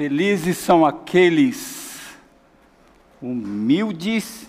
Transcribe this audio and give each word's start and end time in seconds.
Felizes 0.00 0.56
são 0.56 0.86
aqueles 0.86 2.16
humildes, 3.20 4.48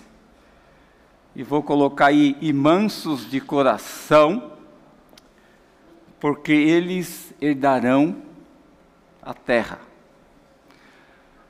e 1.36 1.42
vou 1.42 1.62
colocar 1.62 2.06
aí, 2.06 2.38
e 2.40 2.54
mansos 2.54 3.30
de 3.30 3.38
coração, 3.38 4.54
porque 6.18 6.52
eles 6.52 7.34
herdarão 7.38 8.16
a 9.20 9.34
terra. 9.34 9.78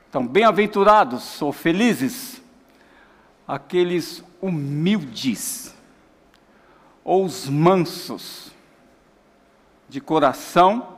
Então, 0.09 0.27
bem-aventurados 0.27 1.41
ou 1.41 1.53
felizes 1.53 2.41
aqueles 3.47 4.21
humildes, 4.41 5.73
ou 7.05 7.23
os 7.23 7.47
mansos 7.47 8.51
de 9.87 10.01
coração, 10.01 10.97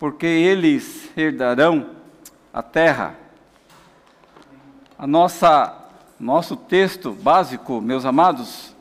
porque 0.00 0.26
eles 0.26 1.16
herdarão 1.16 1.96
a 2.58 2.62
terra. 2.62 3.14
A 4.98 5.06
nossa 5.06 5.76
nosso 6.18 6.56
texto 6.56 7.12
básico, 7.12 7.80
meus 7.80 8.04
amados, 8.04 8.74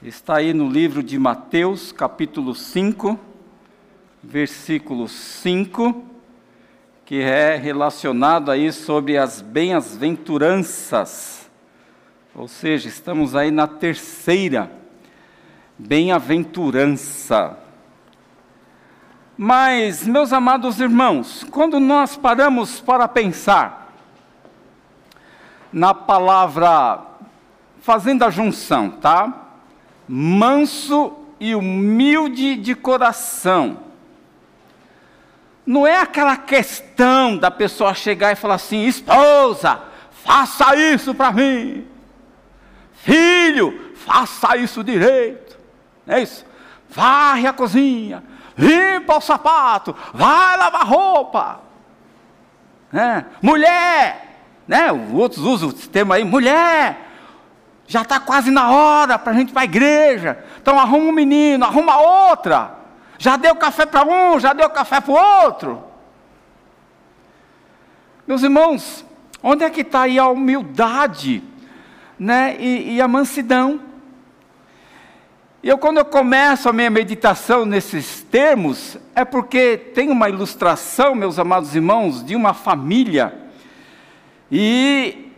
está 0.00 0.36
aí 0.36 0.54
no 0.54 0.70
livro 0.70 1.02
de 1.02 1.18
Mateus, 1.18 1.90
capítulo 1.90 2.54
5, 2.54 3.18
versículo 4.22 5.08
5, 5.08 6.04
que 7.04 7.20
é 7.20 7.56
relacionado 7.56 8.48
aí 8.48 8.70
sobre 8.70 9.18
as 9.18 9.40
bem-aventuranças. 9.40 11.50
Ou 12.32 12.46
seja, 12.46 12.86
estamos 12.86 13.34
aí 13.34 13.50
na 13.50 13.66
terceira 13.66 14.70
bem-aventurança. 15.76 17.58
Mas, 19.40 20.04
meus 20.04 20.32
amados 20.32 20.80
irmãos, 20.80 21.46
quando 21.52 21.78
nós 21.78 22.16
paramos 22.16 22.80
para 22.80 23.06
pensar 23.06 23.94
na 25.72 25.94
palavra, 25.94 27.02
fazendo 27.80 28.24
a 28.24 28.30
junção, 28.30 28.90
tá? 28.90 29.32
Manso 30.08 31.12
e 31.38 31.54
humilde 31.54 32.56
de 32.56 32.74
coração. 32.74 33.78
Não 35.64 35.86
é 35.86 36.00
aquela 36.00 36.36
questão 36.36 37.36
da 37.36 37.50
pessoa 37.50 37.94
chegar 37.94 38.32
e 38.32 38.36
falar 38.36 38.56
assim: 38.56 38.86
esposa, 38.86 39.80
faça 40.10 40.74
isso 40.74 41.14
para 41.14 41.30
mim. 41.30 41.86
Filho, 42.92 43.92
faça 43.94 44.56
isso 44.56 44.82
direito. 44.82 45.56
É 46.08 46.20
isso? 46.20 46.44
Varre 46.90 47.46
a 47.46 47.52
cozinha, 47.52 48.24
limpa 48.58 49.16
o 49.16 49.20
sapato, 49.20 49.94
vai 50.12 50.56
lavar 50.56 50.86
roupa. 50.86 51.60
É. 52.92 53.24
Mulher, 53.40 54.40
né? 54.66 54.90
Outros 55.12 55.44
usam 55.44 55.68
o 55.68 55.72
termo 55.72 56.12
aí, 56.12 56.24
mulher, 56.24 57.08
já 57.86 58.02
está 58.02 58.18
quase 58.18 58.50
na 58.50 58.70
hora 58.70 59.18
para 59.18 59.32
a 59.32 59.34
gente 59.34 59.50
ir 59.50 59.52
para 59.52 59.62
a 59.62 59.64
igreja. 59.64 60.44
Então 60.60 60.78
arruma 60.78 61.08
um 61.08 61.12
menino, 61.12 61.64
arruma 61.64 61.98
outra. 61.98 62.76
Já 63.16 63.36
deu 63.36 63.54
café 63.56 63.86
para 63.86 64.04
um, 64.04 64.38
já 64.38 64.52
deu 64.52 64.68
café 64.70 65.00
para 65.00 65.12
o 65.12 65.44
outro. 65.44 65.84
Meus 68.26 68.42
irmãos, 68.42 69.04
onde 69.42 69.64
é 69.64 69.70
que 69.70 69.80
está 69.80 70.02
aí 70.02 70.18
a 70.18 70.28
humildade 70.28 71.42
né? 72.18 72.56
e, 72.58 72.96
e 72.96 73.00
a 73.00 73.08
mansidão? 73.08 73.87
E 75.60 75.68
eu, 75.68 75.76
quando 75.76 75.98
eu 75.98 76.04
começo 76.04 76.68
a 76.68 76.72
minha 76.72 76.88
meditação 76.88 77.64
nesses 77.64 78.22
termos, 78.22 78.96
é 79.12 79.24
porque 79.24 79.76
tem 79.76 80.08
uma 80.08 80.28
ilustração, 80.28 81.16
meus 81.16 81.36
amados 81.36 81.74
irmãos, 81.74 82.24
de 82.24 82.36
uma 82.36 82.54
família, 82.54 83.36
e 84.52 85.32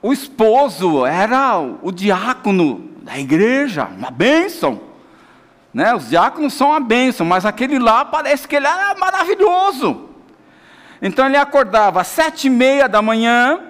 o 0.00 0.14
esposo 0.14 1.04
era 1.04 1.58
o 1.82 1.92
diácono 1.92 2.90
da 3.02 3.18
igreja, 3.18 3.84
uma 3.84 4.10
bênção. 4.10 4.80
Né? 5.74 5.94
Os 5.94 6.08
diáconos 6.08 6.54
são 6.54 6.70
uma 6.70 6.80
bênção, 6.80 7.26
mas 7.26 7.44
aquele 7.44 7.78
lá 7.78 8.02
parece 8.02 8.48
que 8.48 8.56
ele 8.56 8.66
era 8.66 8.94
maravilhoso. 8.94 10.08
Então 11.02 11.26
ele 11.26 11.36
acordava 11.36 12.00
às 12.00 12.06
sete 12.06 12.46
e 12.46 12.50
meia 12.50 12.88
da 12.88 13.02
manhã, 13.02 13.60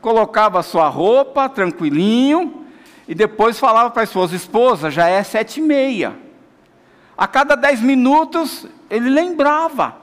colocava 0.00 0.64
sua 0.64 0.88
roupa 0.88 1.48
tranquilinho, 1.48 2.66
e 3.08 3.14
depois 3.14 3.58
falava 3.58 3.90
para 3.90 4.02
a 4.02 4.04
esposa: 4.04 4.36
esposa, 4.36 4.90
já 4.90 5.08
é 5.08 5.22
sete 5.22 5.58
e 5.58 5.62
meia. 5.62 6.14
A 7.16 7.26
cada 7.26 7.56
dez 7.56 7.80
minutos 7.80 8.66
ele 8.90 9.08
lembrava. 9.08 9.96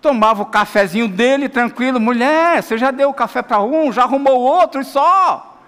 Tomava 0.00 0.42
o 0.42 0.46
cafezinho 0.46 1.08
dele 1.08 1.48
tranquilo, 1.48 2.00
mulher, 2.00 2.62
você 2.62 2.76
já 2.76 2.90
deu 2.90 3.10
o 3.10 3.14
café 3.14 3.42
para 3.42 3.62
um, 3.62 3.92
já 3.92 4.02
arrumou 4.02 4.40
outro 4.40 4.80
e 4.80 4.84
só. 4.84 5.60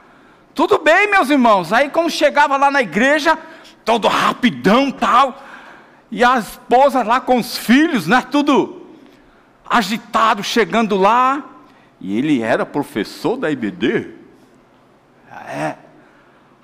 Tudo 0.55 0.79
bem, 0.79 1.11
meus 1.11 1.31
irmãos. 1.31 1.73
Aí 1.73 1.91
quando 1.91 2.11
chegava 2.11 2.57
lá 2.57 2.71
na 2.71 2.83
igreja, 2.83 3.39
todo 3.85 4.09
rapidão 4.09 4.91
tal, 4.91 5.43
e 6.11 6.25
a 6.25 6.39
esposa 6.39 7.03
lá 7.03 7.21
com 7.21 7.39
os 7.39 7.57
filhos, 7.57 8.07
né, 8.07 8.23
tudo 8.31 8.87
agitado, 9.69 10.43
chegando 10.43 10.97
lá, 10.97 11.43
e 12.01 12.19
ele 12.19 12.43
era 12.43 12.67
professor 12.67 13.37
da 13.37 13.51
IBD. 13.51 14.11
É. 15.49 15.86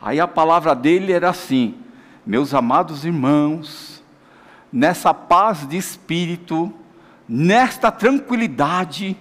Aí 0.03 0.19
a 0.19 0.27
palavra 0.27 0.75
dele 0.75 1.13
era 1.13 1.31
assim: 1.31 1.77
Meus 2.27 2.53
amados 2.53 3.05
irmãos, 3.05 4.03
nessa 4.73 5.15
paz 5.15 5.65
de 5.67 5.77
espírito, 5.77 6.75
nesta 7.29 7.93
tranquilidade, 7.93 9.17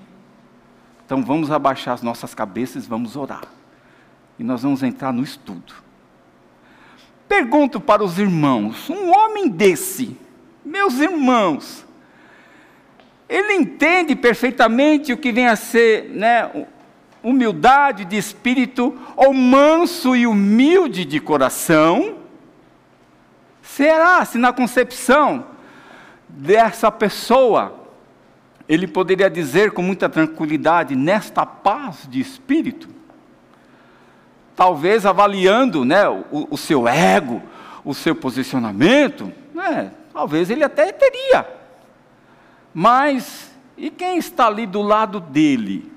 então 1.05 1.23
vamos 1.23 1.51
abaixar 1.51 1.93
as 1.93 2.01
nossas 2.01 2.33
cabeças 2.33 2.87
vamos 2.87 3.15
orar. 3.15 3.43
E 4.39 4.43
nós 4.43 4.63
vamos 4.63 4.81
entrar 4.81 5.13
no 5.13 5.21
estudo. 5.21 5.73
Pergunto 7.27 7.79
para 7.79 8.03
os 8.03 8.17
irmãos: 8.17 8.89
um 8.89 9.11
homem 9.15 9.47
desse, 9.47 10.17
meus 10.65 10.99
irmãos, 10.99 11.85
ele 13.29 13.53
entende 13.53 14.15
perfeitamente 14.15 15.13
o 15.13 15.17
que 15.17 15.31
vem 15.31 15.47
a 15.47 15.55
ser 15.55 16.09
né, 16.09 16.65
humildade 17.23 18.05
de 18.05 18.17
espírito, 18.17 18.97
ou 19.15 19.33
manso 19.33 20.15
e 20.15 20.25
humilde 20.25 21.05
de 21.05 21.19
coração? 21.19 22.17
Será 23.61 24.23
se 24.25 24.37
na 24.37 24.51
concepção 24.51 25.45
dessa 26.27 26.91
pessoa 26.91 27.79
ele 28.67 28.87
poderia 28.87 29.29
dizer 29.29 29.71
com 29.71 29.81
muita 29.81 30.07
tranquilidade, 30.07 30.95
nesta 30.95 31.45
paz 31.45 32.07
de 32.09 32.19
espírito? 32.19 32.87
Talvez 34.55 35.05
avaliando 35.05 35.83
né, 35.85 36.07
o, 36.07 36.47
o 36.49 36.57
seu 36.57 36.87
ego, 36.87 37.41
o 37.83 37.93
seu 37.93 38.15
posicionamento, 38.15 39.31
né, 39.53 39.91
talvez 40.13 40.49
ele 40.49 40.63
até 40.63 40.91
teria. 40.91 41.47
Mas, 42.73 43.51
e 43.77 43.89
quem 43.89 44.17
está 44.17 44.47
ali 44.47 44.65
do 44.65 44.81
lado 44.81 45.19
dele? 45.19 45.91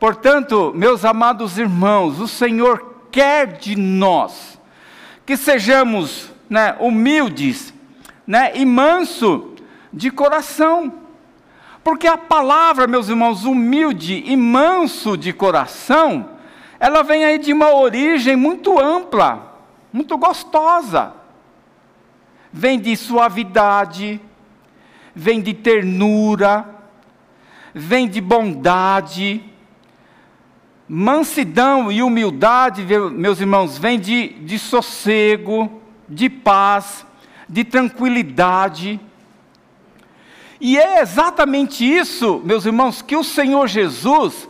Portanto, 0.00 0.72
meus 0.74 1.04
amados 1.04 1.58
irmãos, 1.58 2.20
o 2.20 2.26
Senhor 2.26 3.04
quer 3.12 3.58
de 3.58 3.76
nós 3.76 4.58
que 5.26 5.36
sejamos 5.36 6.32
né, 6.48 6.74
humildes 6.80 7.74
né, 8.26 8.50
e 8.54 8.64
manso 8.64 9.54
de 9.92 10.10
coração. 10.10 10.92
Porque 11.84 12.06
a 12.06 12.16
palavra, 12.16 12.86
meus 12.86 13.10
irmãos, 13.10 13.44
humilde 13.44 14.24
e 14.26 14.34
manso 14.38 15.18
de 15.18 15.34
coração, 15.34 16.30
ela 16.80 17.02
vem 17.02 17.22
aí 17.26 17.38
de 17.38 17.52
uma 17.52 17.74
origem 17.74 18.36
muito 18.36 18.80
ampla, 18.80 19.54
muito 19.92 20.16
gostosa. 20.16 21.12
Vem 22.50 22.80
de 22.80 22.96
suavidade, 22.96 24.18
vem 25.14 25.42
de 25.42 25.52
ternura, 25.52 26.66
vem 27.74 28.08
de 28.08 28.20
bondade, 28.22 29.49
Mansidão 30.92 31.92
e 31.92 32.02
humildade, 32.02 32.84
meus 33.12 33.40
irmãos, 33.40 33.78
vem 33.78 33.96
de, 33.96 34.30
de 34.40 34.58
sossego, 34.58 35.80
de 36.08 36.28
paz, 36.28 37.06
de 37.48 37.62
tranquilidade. 37.62 38.98
E 40.60 40.76
é 40.76 41.00
exatamente 41.00 41.84
isso, 41.84 42.42
meus 42.44 42.66
irmãos, 42.66 43.02
que 43.02 43.14
o 43.14 43.22
Senhor 43.22 43.68
Jesus, 43.68 44.48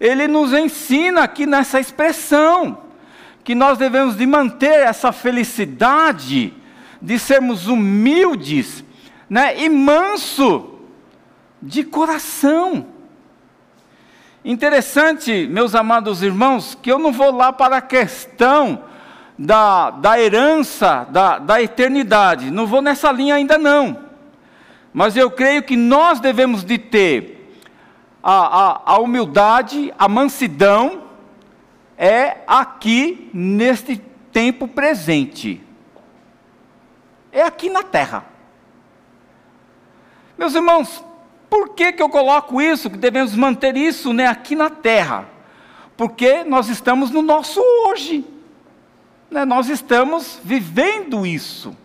ele 0.00 0.26
nos 0.26 0.54
ensina 0.54 1.24
aqui 1.24 1.44
nessa 1.44 1.78
expressão, 1.78 2.78
que 3.44 3.54
nós 3.54 3.76
devemos 3.76 4.16
de 4.16 4.24
manter 4.24 4.84
essa 4.86 5.12
felicidade, 5.12 6.54
de 7.02 7.18
sermos 7.18 7.66
humildes, 7.66 8.82
né, 9.28 9.62
e 9.62 9.68
manso 9.68 10.78
de 11.60 11.84
coração. 11.84 12.93
Interessante, 14.44 15.46
meus 15.46 15.74
amados 15.74 16.22
irmãos, 16.22 16.76
que 16.80 16.92
eu 16.92 16.98
não 16.98 17.10
vou 17.10 17.30
lá 17.30 17.50
para 17.50 17.78
a 17.78 17.80
questão 17.80 18.84
da, 19.38 19.90
da 19.90 20.20
herança 20.20 21.06
da, 21.10 21.38
da 21.38 21.62
eternidade, 21.62 22.50
não 22.50 22.66
vou 22.66 22.82
nessa 22.82 23.10
linha 23.10 23.34
ainda 23.34 23.58
não. 23.58 24.04
mas 24.92 25.16
eu 25.16 25.30
creio 25.30 25.62
que 25.62 25.76
nós 25.76 26.20
devemos 26.20 26.64
de 26.64 26.78
ter 26.78 27.34
a, 28.22 28.32
a, 28.32 28.82
a 28.92 28.98
humildade, 28.98 29.92
a 29.98 30.08
mansidão, 30.08 31.02
é 31.98 32.38
aqui 32.46 33.30
neste 33.34 33.96
tempo 34.32 34.66
presente. 34.66 35.60
É 37.32 37.42
aqui 37.42 37.68
na 37.68 37.82
terra. 37.82 38.24
Meus 40.38 40.54
irmãos, 40.54 41.03
por 41.54 41.68
que, 41.68 41.92
que 41.92 42.02
eu 42.02 42.08
coloco 42.08 42.60
isso? 42.60 42.90
Que 42.90 42.96
devemos 42.96 43.36
manter 43.36 43.76
isso 43.76 44.12
né, 44.12 44.26
aqui 44.26 44.56
na 44.56 44.68
terra? 44.68 45.28
Porque 45.96 46.42
nós 46.42 46.68
estamos 46.68 47.12
no 47.12 47.22
nosso 47.22 47.60
hoje. 47.86 48.26
Né, 49.30 49.44
nós 49.44 49.68
estamos 49.68 50.40
vivendo 50.42 51.24
isso, 51.24 51.76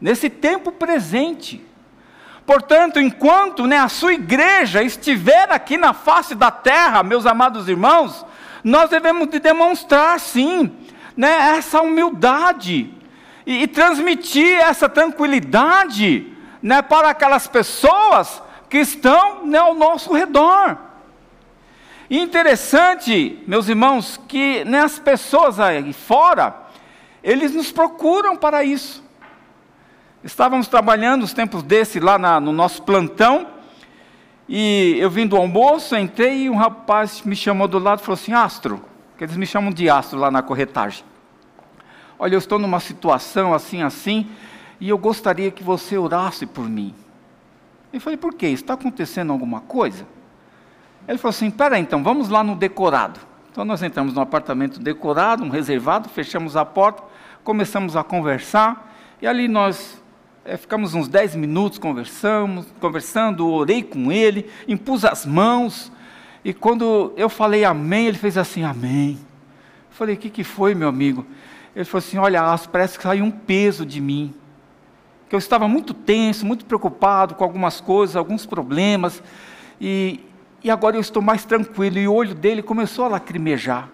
nesse 0.00 0.30
tempo 0.30 0.72
presente. 0.72 1.62
Portanto, 2.46 2.98
enquanto 2.98 3.66
né, 3.66 3.76
a 3.76 3.90
sua 3.90 4.14
igreja 4.14 4.82
estiver 4.82 5.52
aqui 5.52 5.76
na 5.76 5.92
face 5.92 6.34
da 6.34 6.50
terra, 6.50 7.02
meus 7.02 7.26
amados 7.26 7.68
irmãos, 7.68 8.24
nós 8.64 8.88
devemos 8.88 9.28
de 9.28 9.38
demonstrar, 9.38 10.18
sim, 10.18 10.74
né, 11.14 11.58
essa 11.58 11.82
humildade 11.82 12.90
e, 13.44 13.64
e 13.64 13.66
transmitir 13.66 14.58
essa 14.60 14.88
tranquilidade 14.88 16.32
né, 16.62 16.80
para 16.80 17.10
aquelas 17.10 17.46
pessoas 17.46 18.42
que 18.74 18.78
estão 18.80 19.46
né, 19.46 19.56
ao 19.56 19.72
nosso 19.72 20.12
redor. 20.12 20.76
E 22.10 22.18
interessante, 22.18 23.40
meus 23.46 23.68
irmãos, 23.68 24.20
que 24.26 24.64
né, 24.64 24.80
as 24.80 24.98
pessoas 24.98 25.60
aí 25.60 25.92
fora, 25.92 26.52
eles 27.22 27.54
nos 27.54 27.70
procuram 27.70 28.36
para 28.36 28.64
isso. 28.64 29.00
Estávamos 30.24 30.66
trabalhando 30.66 31.22
os 31.22 31.32
tempos 31.32 31.62
desse 31.62 32.00
lá 32.00 32.18
na, 32.18 32.40
no 32.40 32.50
nosso 32.50 32.82
plantão, 32.82 33.46
e 34.48 34.96
eu 34.98 35.08
vim 35.08 35.24
do 35.24 35.36
almoço, 35.36 35.94
entrei 35.94 36.42
e 36.42 36.50
um 36.50 36.56
rapaz 36.56 37.22
me 37.22 37.36
chamou 37.36 37.68
do 37.68 37.78
lado 37.78 38.00
e 38.00 38.02
falou 38.02 38.14
assim: 38.14 38.32
Astro, 38.32 38.84
que 39.16 39.22
eles 39.22 39.36
me 39.36 39.46
chamam 39.46 39.70
de 39.70 39.88
Astro 39.88 40.18
lá 40.18 40.32
na 40.32 40.42
corretagem. 40.42 41.04
Olha, 42.18 42.34
eu 42.34 42.38
estou 42.40 42.58
numa 42.58 42.80
situação 42.80 43.54
assim, 43.54 43.82
assim, 43.82 44.28
e 44.80 44.88
eu 44.88 44.98
gostaria 44.98 45.52
que 45.52 45.62
você 45.62 45.96
orasse 45.96 46.44
por 46.44 46.68
mim. 46.68 46.92
Eu 47.94 48.00
falei: 48.00 48.16
Por 48.16 48.34
quê? 48.34 48.46
Está 48.48 48.74
acontecendo 48.74 49.32
alguma 49.32 49.60
coisa? 49.60 50.06
Ele 51.06 51.18
falou 51.18 51.30
assim: 51.30 51.50
Pera, 51.50 51.78
então, 51.78 52.02
vamos 52.02 52.28
lá 52.28 52.42
no 52.42 52.56
decorado. 52.56 53.20
Então 53.50 53.64
nós 53.64 53.82
entramos 53.82 54.14
no 54.14 54.20
apartamento 54.20 54.80
decorado, 54.80 55.44
um 55.44 55.48
reservado, 55.48 56.08
fechamos 56.08 56.56
a 56.56 56.64
porta, 56.64 57.04
começamos 57.44 57.94
a 57.94 58.02
conversar, 58.02 58.92
e 59.22 59.28
ali 59.28 59.46
nós 59.46 60.02
é, 60.44 60.56
ficamos 60.56 60.92
uns 60.92 61.06
dez 61.06 61.36
minutos 61.36 61.78
conversamos, 61.78 62.66
conversando, 62.80 63.48
orei 63.48 63.80
com 63.80 64.10
ele, 64.10 64.50
impus 64.66 65.04
as 65.04 65.24
mãos, 65.24 65.92
e 66.44 66.52
quando 66.52 67.12
eu 67.16 67.28
falei 67.28 67.64
amém, 67.64 68.08
ele 68.08 68.18
fez 68.18 68.36
assim, 68.36 68.64
amém. 68.64 69.18
Eu 69.90 69.96
falei, 69.96 70.16
o 70.16 70.18
que, 70.18 70.28
que 70.28 70.42
foi, 70.42 70.74
meu 70.74 70.88
amigo? 70.88 71.24
Ele 71.76 71.84
falou 71.84 72.04
assim, 72.04 72.18
olha, 72.18 72.58
parece 72.70 72.98
que 72.98 73.04
saiu 73.04 73.24
um 73.24 73.30
peso 73.30 73.86
de 73.86 74.00
mim. 74.00 74.34
Que 75.28 75.34
eu 75.34 75.38
estava 75.38 75.66
muito 75.66 75.94
tenso, 75.94 76.46
muito 76.46 76.64
preocupado 76.64 77.34
com 77.34 77.44
algumas 77.44 77.80
coisas, 77.80 78.16
alguns 78.16 78.46
problemas, 78.46 79.22
e, 79.80 80.20
e 80.62 80.70
agora 80.70 80.96
eu 80.96 81.00
estou 81.00 81.22
mais 81.22 81.44
tranquilo. 81.44 81.98
E 81.98 82.06
o 82.06 82.12
olho 82.12 82.34
dele 82.34 82.62
começou 82.62 83.04
a 83.04 83.08
lacrimejar. 83.08 83.88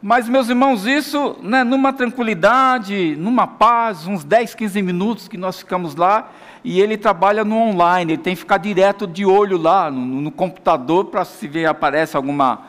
Mas, 0.00 0.28
meus 0.28 0.48
irmãos, 0.48 0.86
isso 0.86 1.36
né, 1.42 1.64
numa 1.64 1.92
tranquilidade, 1.92 3.16
numa 3.16 3.48
paz, 3.48 4.06
uns 4.06 4.22
10, 4.22 4.54
15 4.54 4.80
minutos 4.80 5.26
que 5.26 5.36
nós 5.36 5.58
ficamos 5.58 5.96
lá, 5.96 6.30
e 6.62 6.80
ele 6.80 6.96
trabalha 6.96 7.44
no 7.44 7.56
online, 7.56 8.12
ele 8.12 8.22
tem 8.22 8.34
que 8.34 8.40
ficar 8.40 8.58
direto 8.58 9.08
de 9.08 9.26
olho 9.26 9.58
lá 9.58 9.90
no, 9.90 10.20
no 10.20 10.30
computador 10.30 11.06
para 11.06 11.24
se 11.24 11.48
ver 11.48 11.66
aparece 11.66 12.16
alguma, 12.16 12.62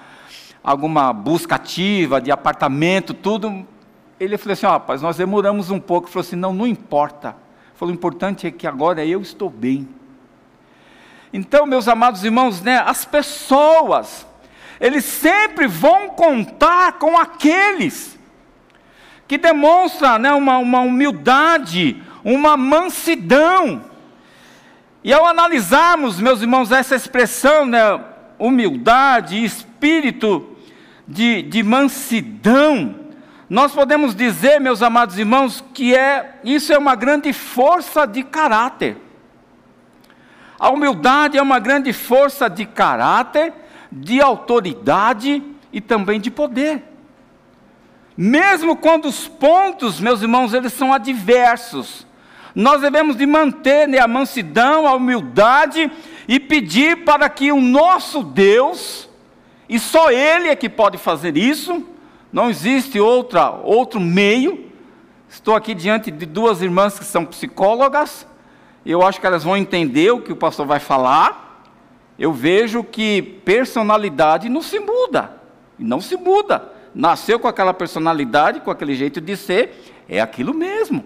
alguma 0.64 1.14
busca 1.14 1.54
ativa 1.54 2.20
de 2.20 2.31
apartamento, 2.31 3.14
tudo. 3.14 3.64
Ele 4.19 4.38
falou 4.38 4.54
assim: 4.54 4.66
oh, 4.66 4.69
rapaz, 4.69 5.01
nós 5.01 5.18
demoramos 5.18 5.71
um 5.71 5.80
pouco. 5.80 6.07
Ele 6.07 6.13
falou 6.13 6.25
assim: 6.25 6.36
não, 6.36 6.54
não 6.54 6.68
importa. 6.68 7.30
Ele 7.30 7.75
falou: 7.75 7.94
o 7.94 7.95
importante 7.95 8.45
é 8.45 8.51
que 8.51 8.68
agora 8.68 9.06
eu 9.06 9.21
estou 9.21 9.50
bem. 9.50 9.88
Então, 11.31 11.66
meus 11.66 11.88
amados 11.88 12.24
irmãos, 12.24 12.62
né, 12.62 12.83
as 12.86 13.06
pessoas, 13.06 14.25
eles 14.80 15.06
sempre 15.06 15.68
vão 15.68 16.10
contar 16.10 16.94
com 16.94 17.18
aqueles 17.18 18.18
que 19.27 19.38
demonstram 19.38 20.18
né, 20.18 20.33
uma, 20.33 20.57
uma 20.57 20.80
humildade, 20.81 22.01
uma 22.24 22.57
mansidão. 22.57 23.86
E 25.04 25.13
ao 25.13 25.25
analisarmos, 25.25 26.19
meus 26.19 26.42
irmãos, 26.42 26.71
essa 26.71 26.95
expressão, 26.95 27.66
né, 27.66 27.80
humildade, 28.39 29.44
espírito 29.44 30.57
de, 31.07 31.44
de 31.44 31.62
mansidão, 31.62 32.95
nós 33.50 33.72
podemos 33.72 34.13
dizer, 34.13 34.60
meus 34.60 34.84
amados 34.84 35.18
irmãos, 35.18 35.63
que 35.74 35.96
é 35.96 36.36
isso 36.44 36.72
é 36.72 36.78
uma 36.78 36.96
grande 36.96 37.34
força 37.34 38.06
de 38.06 38.24
caráter. 38.24 38.98
A 40.60 40.69
humildade 40.69 41.38
é 41.38 41.42
uma 41.42 41.57
grande 41.57 41.92
força 41.92 42.48
de 42.48 42.66
caráter 42.66 43.54
de 43.92 44.22
autoridade 44.22 45.42
e 45.74 45.81
também 45.81 46.19
de 46.19 46.30
poder. 46.30 46.84
Mesmo 48.16 48.75
quando 48.75 49.06
os 49.06 49.28
pontos, 49.28 50.00
meus 50.00 50.22
irmãos, 50.22 50.54
eles 50.54 50.74
são 50.74 50.94
adversos, 50.94 52.06
nós 52.54 52.81
devemos 52.81 53.16
de 53.16 53.25
manter 53.25 53.88
né, 53.88 54.00
a 54.00 54.07
mansidão, 54.07 54.86
a 54.86 54.94
humildade 54.94 55.90
e 56.28 56.40
pedir 56.40 57.04
para 57.06 57.30
que 57.30 57.52
o 57.52 57.62
nosso 57.62 58.22
Deus, 58.22 59.10
e 59.68 59.80
só 59.80 60.12
Ele 60.12 60.50
é 60.50 60.56
que 60.56 60.68
pode 60.69 60.98
fazer 60.98 61.38
isso, 61.38 61.84
não 62.31 62.50
existe 62.50 63.00
outra, 63.00 63.52
outro 63.52 64.00
meio. 64.00 64.70
Estou 65.30 65.56
aqui 65.56 65.74
diante 65.74 66.10
de 66.12 66.26
duas 66.26 66.62
irmãs 66.62 66.98
que 66.98 67.06
são 67.06 67.26
psicólogas, 67.26 68.26
eu 68.86 69.06
acho 69.06 69.20
que 69.20 69.28
elas 69.28 69.44
vão 69.44 69.56
entender 69.56 70.12
o 70.12 70.22
que 70.22 70.31
o 70.31 70.36
pastor 70.36 70.66
vai 70.66 70.80
falar 70.80 71.50
eu 72.20 72.34
vejo 72.34 72.84
que 72.84 73.22
personalidade 73.22 74.50
não 74.50 74.62
se 74.62 74.78
muda. 74.78 75.31
Não 75.80 76.02
se 76.02 76.18
muda. 76.18 76.70
Nasceu 76.94 77.40
com 77.40 77.48
aquela 77.48 77.74
personalidade, 77.74 78.60
com 78.60 78.70
aquele 78.70 78.94
jeito 78.94 79.22
de 79.22 79.38
ser, 79.38 79.94
é 80.08 80.20
aquilo 80.20 80.54
mesmo. 80.54 81.06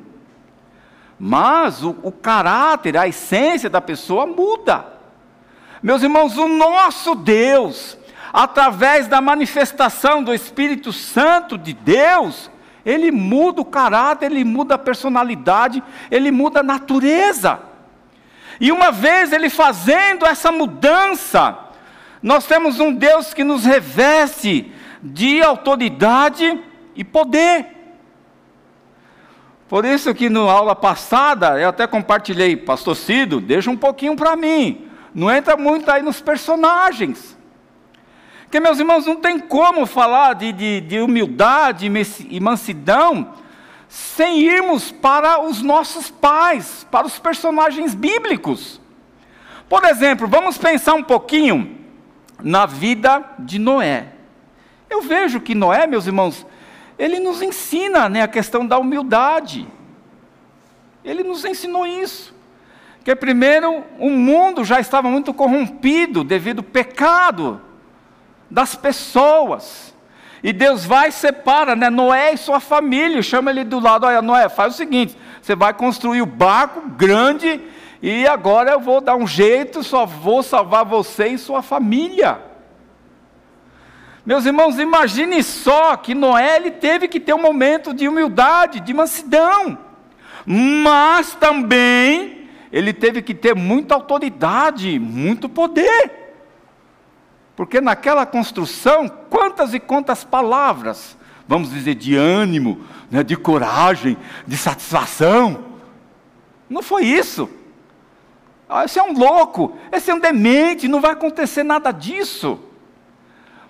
Mas 1.19 1.83
o, 1.83 1.95
o 2.01 2.11
caráter, 2.11 2.97
a 2.97 3.07
essência 3.07 3.69
da 3.69 3.79
pessoa 3.79 4.25
muda. 4.25 4.87
Meus 5.83 6.01
irmãos, 6.01 6.35
o 6.35 6.47
nosso 6.47 7.13
Deus, 7.13 7.95
através 8.33 9.07
da 9.07 9.21
manifestação 9.21 10.23
do 10.23 10.33
Espírito 10.33 10.91
Santo 10.91 11.55
de 11.55 11.71
Deus, 11.71 12.49
ele 12.83 13.11
muda 13.11 13.61
o 13.61 13.65
caráter, 13.65 14.31
ele 14.31 14.43
muda 14.43 14.73
a 14.73 14.79
personalidade, 14.79 15.83
ele 16.09 16.31
muda 16.31 16.61
a 16.61 16.63
natureza. 16.63 17.59
E 18.59 18.71
uma 18.71 18.91
vez 18.91 19.31
ele 19.31 19.51
fazendo 19.51 20.25
essa 20.25 20.51
mudança, 20.51 21.57
nós 22.23 22.47
temos 22.47 22.79
um 22.79 22.91
Deus 22.91 23.35
que 23.35 23.43
nos 23.43 23.65
reveste 23.65 24.71
de 25.01 25.43
autoridade 25.43 26.59
e 26.95 27.03
poder. 27.03 27.67
Por 29.69 29.85
isso 29.85 30.13
que 30.13 30.29
na 30.29 30.39
aula 30.39 30.75
passada 30.75 31.59
eu 31.59 31.69
até 31.69 31.85
compartilhei, 31.85 32.55
pastor 32.55 32.95
Cido, 32.95 33.39
deixa 33.39 33.69
um 33.69 33.77
pouquinho 33.77 34.15
para 34.15 34.35
mim. 34.35 34.87
Não 35.13 35.31
entra 35.31 35.55
muito 35.55 35.89
aí 35.91 36.01
nos 36.01 36.19
personagens. 36.19 37.37
Porque, 38.53 38.61
meus 38.61 38.77
irmãos, 38.77 39.07
não 39.07 39.15
tem 39.15 39.39
como 39.39 39.83
falar 39.87 40.35
de, 40.35 40.51
de, 40.51 40.81
de 40.81 40.99
humildade 40.99 41.91
e 42.29 42.39
mansidão 42.39 43.33
sem 43.89 44.41
irmos 44.41 44.91
para 44.91 45.41
os 45.41 45.63
nossos 45.63 46.11
pais, 46.11 46.85
para 46.91 47.07
os 47.07 47.17
personagens 47.17 47.95
bíblicos. 47.95 48.79
Por 49.67 49.83
exemplo, 49.85 50.27
vamos 50.27 50.55
pensar 50.55 50.93
um 50.93 51.01
pouquinho 51.01 51.79
na 52.43 52.67
vida 52.67 53.25
de 53.39 53.57
Noé. 53.57 54.09
Eu 54.87 55.01
vejo 55.01 55.41
que 55.41 55.55
Noé, 55.55 55.87
meus 55.87 56.05
irmãos, 56.05 56.45
ele 56.99 57.19
nos 57.19 57.41
ensina 57.41 58.07
né, 58.07 58.21
a 58.21 58.27
questão 58.27 58.67
da 58.67 58.77
humildade. 58.77 59.67
Ele 61.03 61.23
nos 61.23 61.43
ensinou 61.43 61.87
isso. 61.87 62.35
Que 63.03 63.15
primeiro 63.15 63.83
o 63.97 64.11
mundo 64.11 64.63
já 64.63 64.79
estava 64.79 65.09
muito 65.09 65.33
corrompido 65.33 66.23
devido 66.23 66.59
ao 66.59 66.63
pecado 66.63 67.59
das 68.53 68.75
pessoas. 68.75 69.93
E 70.43 70.53
Deus 70.53 70.85
vai 70.85 71.09
e 71.09 71.11
separa, 71.11 71.75
né? 71.75 71.89
Noé 71.89 72.33
e 72.33 72.37
sua 72.37 72.59
família, 72.59 73.21
chama 73.23 73.49
ele 73.49 73.63
do 73.63 73.79
lado, 73.79 74.05
olha, 74.05 74.21
Noé, 74.21 74.47
faz 74.47 74.75
o 74.75 74.77
seguinte, 74.77 75.17
você 75.41 75.55
vai 75.55 75.73
construir 75.73 76.21
o 76.21 76.25
um 76.25 76.27
barco 76.27 76.81
grande 76.89 77.59
e 78.01 78.27
agora 78.27 78.71
eu 78.71 78.79
vou 78.79 79.01
dar 79.01 79.15
um 79.15 79.25
jeito, 79.25 79.81
só 79.81 80.05
vou 80.05 80.43
salvar 80.43 80.85
você 80.85 81.29
e 81.29 81.37
sua 81.37 81.63
família. 81.63 82.39
Meus 84.23 84.45
irmãos, 84.45 84.77
imagine 84.77 85.41
só 85.41 85.95
que 85.97 86.13
Noé 86.13 86.57
ele 86.57 86.71
teve 86.71 87.07
que 87.07 87.19
ter 87.19 87.33
um 87.33 87.41
momento 87.41 87.93
de 87.93 88.07
humildade, 88.07 88.81
de 88.81 88.93
mansidão, 88.93 89.77
mas 90.45 91.33
também 91.33 92.49
ele 92.71 92.93
teve 92.93 93.21
que 93.21 93.33
ter 93.33 93.55
muita 93.55 93.95
autoridade, 93.95 94.99
muito 94.99 95.49
poder. 95.49 96.22
Porque 97.55 97.79
naquela 97.79 98.25
construção, 98.25 99.07
quantas 99.29 99.73
e 99.73 99.79
quantas 99.79 100.23
palavras, 100.23 101.17
vamos 101.47 101.69
dizer, 101.71 101.95
de 101.95 102.15
ânimo, 102.15 102.81
né, 103.11 103.23
de 103.23 103.35
coragem, 103.35 104.17
de 104.47 104.57
satisfação. 104.57 105.65
Não 106.69 106.81
foi 106.81 107.05
isso. 107.05 107.49
Ah, 108.67 108.85
esse 108.85 108.97
é 108.97 109.03
um 109.03 109.13
louco, 109.13 109.77
esse 109.91 110.09
é 110.09 110.15
um 110.15 110.19
demente, 110.19 110.87
não 110.87 110.99
vai 110.99 111.11
acontecer 111.11 111.63
nada 111.63 111.91
disso. 111.91 112.59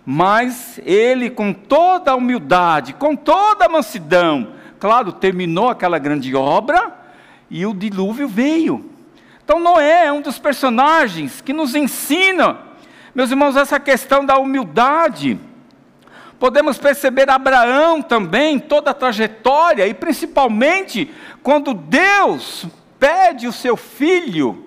Mas 0.05 0.79
ele, 0.85 1.29
com 1.29 1.51
toda 1.51 2.11
a 2.11 2.15
humildade, 2.15 2.93
com 2.93 3.15
toda 3.15 3.65
a 3.65 3.69
mansidão, 3.69 4.53
claro, 4.79 5.11
terminou 5.11 5.69
aquela 5.69 5.97
grande 5.97 6.33
obra 6.35 6.93
e 7.49 7.65
o 7.65 7.73
dilúvio 7.73 8.27
veio. 8.27 8.89
Então 9.43 9.59
Noé 9.59 10.05
é 10.05 10.11
um 10.11 10.21
dos 10.21 10.39
personagens 10.39 11.41
que 11.41 11.51
nos 11.51 11.75
ensina, 11.75 12.59
meus 13.13 13.29
irmãos, 13.29 13.55
essa 13.55 13.79
questão 13.79 14.25
da 14.25 14.37
humildade. 14.37 15.39
Podemos 16.39 16.77
perceber 16.77 17.29
Abraão 17.29 18.01
também, 18.01 18.59
toda 18.59 18.91
a 18.91 18.93
trajetória, 18.93 19.87
e 19.87 19.93
principalmente 19.93 21.13
quando 21.41 21.73
Deus 21.73 22.65
pede 22.99 23.47
o 23.47 23.53
seu 23.53 23.77
filho. 23.77 24.65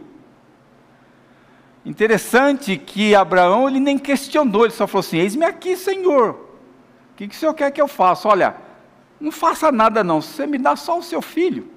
Interessante 1.85 2.77
que 2.77 3.15
Abraão 3.15 3.69
ele 3.69 3.79
nem 3.79 3.99
questionou, 3.99 4.65
ele 4.65 4.73
só 4.73 4.87
falou 4.87 5.01
assim: 5.01 5.19
Eis-me 5.19 5.45
aqui, 5.45 5.77
Senhor. 5.77 6.31
O 7.13 7.17
que, 7.17 7.29
que 7.29 7.35
o 7.35 7.39
Senhor 7.39 7.55
quer 7.55 7.71
que 7.71 7.81
eu 7.81 7.89
faça? 7.89 8.29
Olha, 8.29 8.57
não 9.21 9.33
faça 9.33 9.71
nada 9.73 10.03
não, 10.05 10.21
você 10.21 10.47
me 10.47 10.59
dá 10.59 10.77
só 10.77 10.99
o 10.99 11.03
seu 11.03 11.23
filho. 11.23 11.76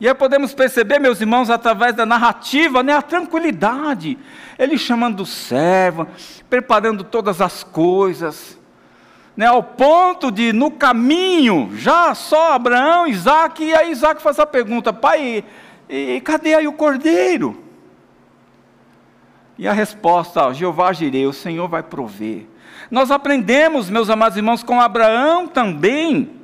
E 0.00 0.06
aí 0.06 0.14
podemos 0.14 0.54
perceber, 0.54 1.00
meus 1.00 1.20
irmãos, 1.20 1.50
através 1.50 1.94
da 1.94 2.06
narrativa, 2.06 2.82
né, 2.82 2.94
a 2.94 3.02
tranquilidade. 3.02 4.16
Ele 4.56 4.78
chamando 4.78 5.20
o 5.20 5.26
servo, 5.26 6.06
preparando 6.48 7.02
todas 7.02 7.40
as 7.40 7.64
coisas, 7.64 8.56
né, 9.36 9.46
ao 9.46 9.62
ponto 9.62 10.30
de, 10.30 10.52
no 10.52 10.70
caminho, 10.70 11.70
já 11.74 12.14
só 12.14 12.52
Abraão, 12.52 13.08
Isaac, 13.08 13.62
e 13.62 13.74
aí 13.74 13.90
Isaac 13.90 14.22
faz 14.22 14.38
a 14.38 14.46
pergunta: 14.46 14.92
pai, 14.92 15.44
e, 15.88 16.14
e 16.14 16.20
cadê 16.20 16.54
aí 16.54 16.68
o 16.68 16.72
cordeiro? 16.72 17.64
E 19.58 19.66
a 19.66 19.72
resposta, 19.72 20.52
Jeová 20.52 20.92
Jirei, 20.92 21.26
o 21.26 21.32
Senhor 21.32 21.66
vai 21.66 21.82
prover. 21.82 22.46
Nós 22.88 23.10
aprendemos, 23.10 23.90
meus 23.90 24.08
amados 24.08 24.36
irmãos, 24.36 24.62
com 24.62 24.80
Abraão 24.80 25.48
também, 25.48 26.37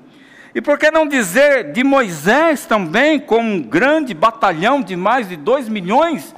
e 0.55 0.63
por 0.63 0.79
que 0.79 0.89
não 0.89 1.07
dizer 1.07 1.73
de 1.73 1.83
Moisés 1.83 2.65
também, 2.65 3.19
com 3.19 3.41
um 3.41 3.61
grande 3.61 4.15
batalhão 4.15 4.81
de 4.81 4.95
mais 4.95 5.29
de 5.29 5.37
dois 5.37 5.69
milhões 5.69 6.33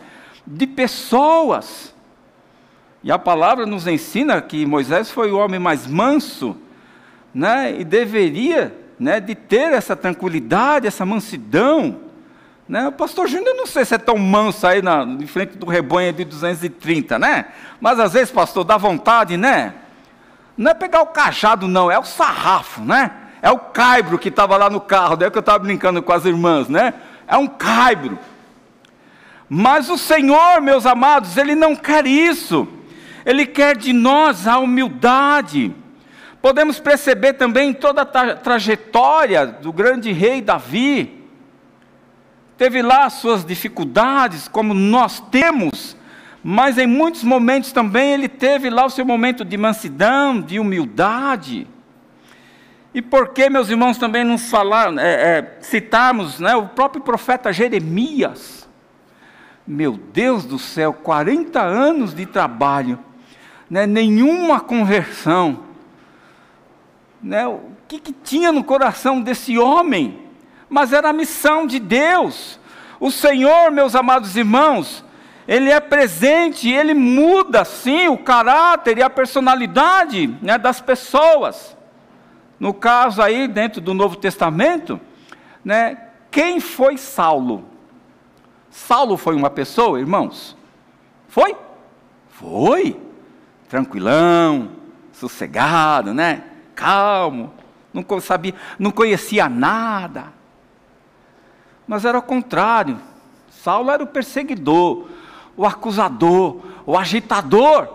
de 0.47 0.67
pessoas? 0.67 1.95
E 3.05 3.13
a 3.13 3.19
palavra 3.19 3.67
nos 3.67 3.87
ensina 3.87 4.41
que 4.41 4.65
Moisés 4.65 5.11
foi 5.11 5.31
o 5.31 5.37
homem 5.39 5.61
mais 5.61 5.87
manso, 5.87 6.57
né? 7.35 7.79
E 7.79 7.85
deveria, 7.85 8.75
né, 8.99 9.21
de 9.21 9.35
ter 9.35 9.73
essa 9.75 9.95
tranquilidade, 9.95 10.87
essa 10.87 11.05
mansidão. 11.05 12.01
Né? 12.67 12.89
O 12.89 12.93
pastor 12.93 13.29
Júnior, 13.29 13.55
não 13.55 13.67
sei 13.67 13.85
se 13.85 13.95
é 13.95 13.99
tão 13.99 14.17
manso 14.17 14.67
aí 14.67 14.81
na, 14.81 15.03
em 15.03 15.27
frente 15.27 15.59
do 15.59 15.67
rebanho 15.67 16.13
de 16.15 16.25
230, 16.25 17.19
né? 17.19 17.49
Mas 17.79 18.01
às 18.01 18.15
vezes, 18.15 18.31
pastor, 18.31 18.65
dá 18.65 18.79
vontade, 18.79 19.37
né? 19.37 19.75
Não 20.57 20.71
é 20.71 20.75
pegar 20.75 21.03
o 21.03 21.09
cajado, 21.09 21.69
não, 21.69 21.91
é 21.91 21.99
o 21.99 22.05
sarrafo, 22.05 22.81
né? 22.81 23.26
É 23.43 23.51
o 23.51 23.59
caibro 23.59 24.19
que 24.19 24.29
estava 24.29 24.57
lá 24.57 24.71
no 24.71 24.81
carro, 24.81 25.17
daí 25.17 25.31
que 25.31 25.39
eu 25.39 25.41
estava 25.41 25.59
brincando 25.59 26.03
com 26.03 26.13
as 26.13 26.25
irmãs, 26.25 26.69
né? 26.69 26.95
É 27.27 27.37
um 27.37 27.47
caibro. 27.47 28.19
Mas 29.49 29.89
o 29.89 29.97
Senhor, 29.97 30.61
meus 30.61 30.87
amados, 30.87 31.37
Ele 31.37 31.55
não 31.55 31.77
quer 31.77 32.07
isso. 32.07 32.67
Ele 33.25 33.47
quer 33.47 33.77
de 33.77 33.93
nós 33.93 34.47
a 34.47 34.59
humildade. 34.59 35.75
Podemos 36.41 36.79
perceber 36.79 37.35
também 37.35 37.73
toda 37.73 38.03
a 38.03 38.07
tra 38.07 38.37
trajetória 38.37 39.47
do 39.47 39.73
grande 39.73 40.13
rei 40.13 40.41
Davi. 40.41 41.25
Teve 42.57 42.83
lá 42.83 43.11
suas 43.11 43.45
dificuldades, 43.45 44.49
como 44.49 44.73
nós 44.73 45.21
temos, 45.21 45.97
mas 46.43 46.79
em 46.79 46.87
muitos 46.87 47.23
momentos 47.23 47.73
também 47.73 48.13
ele 48.13 48.29
teve 48.29 48.71
lá 48.71 48.87
o 48.87 48.91
seu 48.91 49.05
momento 49.05 49.45
de 49.45 49.57
mansidão, 49.57 50.41
de 50.41 50.59
humildade. 50.59 51.67
E 52.97 53.03
por 53.03 53.29
que, 53.29 53.51
meus 53.51 53.69
irmãos, 53.69 53.99
também 53.99 54.25
não 54.25 54.39
falar, 54.39 54.91
é, 54.97 55.03
é, 55.05 55.59
citarmos 55.61 56.41
né, 56.41 56.57
o 56.57 56.69
próprio 56.69 57.03
profeta 57.03 57.53
Jeremias? 57.53 58.67
Meu 59.67 59.99
Deus 59.99 60.47
do 60.47 60.59
céu, 60.59 60.95
40 60.95 61.61
anos 61.61 62.15
de 62.15 62.25
trabalho, 62.25 62.99
né, 63.69 63.87
nenhuma 63.87 64.61
conversão. 64.61 65.65
Né, 67.23 67.47
o 67.47 67.61
que, 67.87 68.01
que 68.01 68.15
tinha 68.15 68.51
no 68.51 68.65
coração 68.65 69.21
desse 69.21 69.59
homem? 69.59 70.23
Mas 70.67 70.95
era 70.95 71.11
a 71.11 71.13
missão 71.13 71.67
de 71.67 71.79
Deus. 71.79 72.59
O 72.99 73.11
Senhor, 73.11 73.71
meus 73.71 73.95
amados 73.95 74.39
irmãos, 74.39 75.05
Ele 75.47 75.69
é 75.69 75.81
presente, 75.81 76.71
Ele 76.71 76.95
muda 76.95 77.63
sim 77.63 78.09
o 78.09 78.17
caráter 78.17 78.97
e 78.97 79.03
a 79.03 79.11
personalidade 79.11 80.35
né, 80.41 80.57
das 80.57 80.81
pessoas. 80.81 81.76
No 82.59 82.73
caso 82.73 83.21
aí, 83.21 83.47
dentro 83.47 83.81
do 83.81 83.93
Novo 83.93 84.17
Testamento, 84.17 85.01
né, 85.65 86.09
quem 86.31 86.61
foi 86.61 86.97
Saulo? 86.97 87.65
Saulo 88.71 89.17
foi 89.17 89.35
uma 89.35 89.51
pessoa, 89.51 89.99
irmãos? 89.99 90.57
Foi? 91.29 91.57
Foi. 92.29 93.01
Tranquilão, 93.69 94.71
sossegado, 95.13 96.15
né? 96.15 96.45
Calmo, 96.75 97.53
não 97.93 98.05
sabia, 98.21 98.55
não 98.79 98.91
conhecia 98.91 99.49
nada. 99.49 100.27
Mas 101.87 102.05
era 102.05 102.19
o 102.19 102.23
contrário. 102.23 102.99
Saulo 103.51 103.91
era 103.91 104.03
o 104.03 104.07
perseguidor, 104.07 105.09
o 105.57 105.67
acusador, 105.67 106.61
o 106.85 106.97
agitador. 106.97 107.89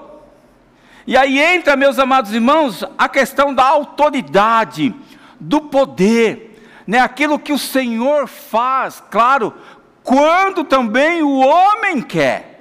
E 1.05 1.17
aí 1.17 1.39
entra, 1.39 1.75
meus 1.75 1.97
amados 1.97 2.33
irmãos, 2.33 2.83
a 2.97 3.09
questão 3.09 3.53
da 3.53 3.65
autoridade, 3.65 4.93
do 5.39 5.61
poder, 5.61 6.63
né? 6.85 6.99
aquilo 6.99 7.39
que 7.39 7.51
o 7.51 7.57
Senhor 7.57 8.27
faz, 8.27 9.03
claro, 9.09 9.53
quando 10.03 10.63
também 10.63 11.23
o 11.23 11.39
homem 11.39 12.01
quer. 12.01 12.51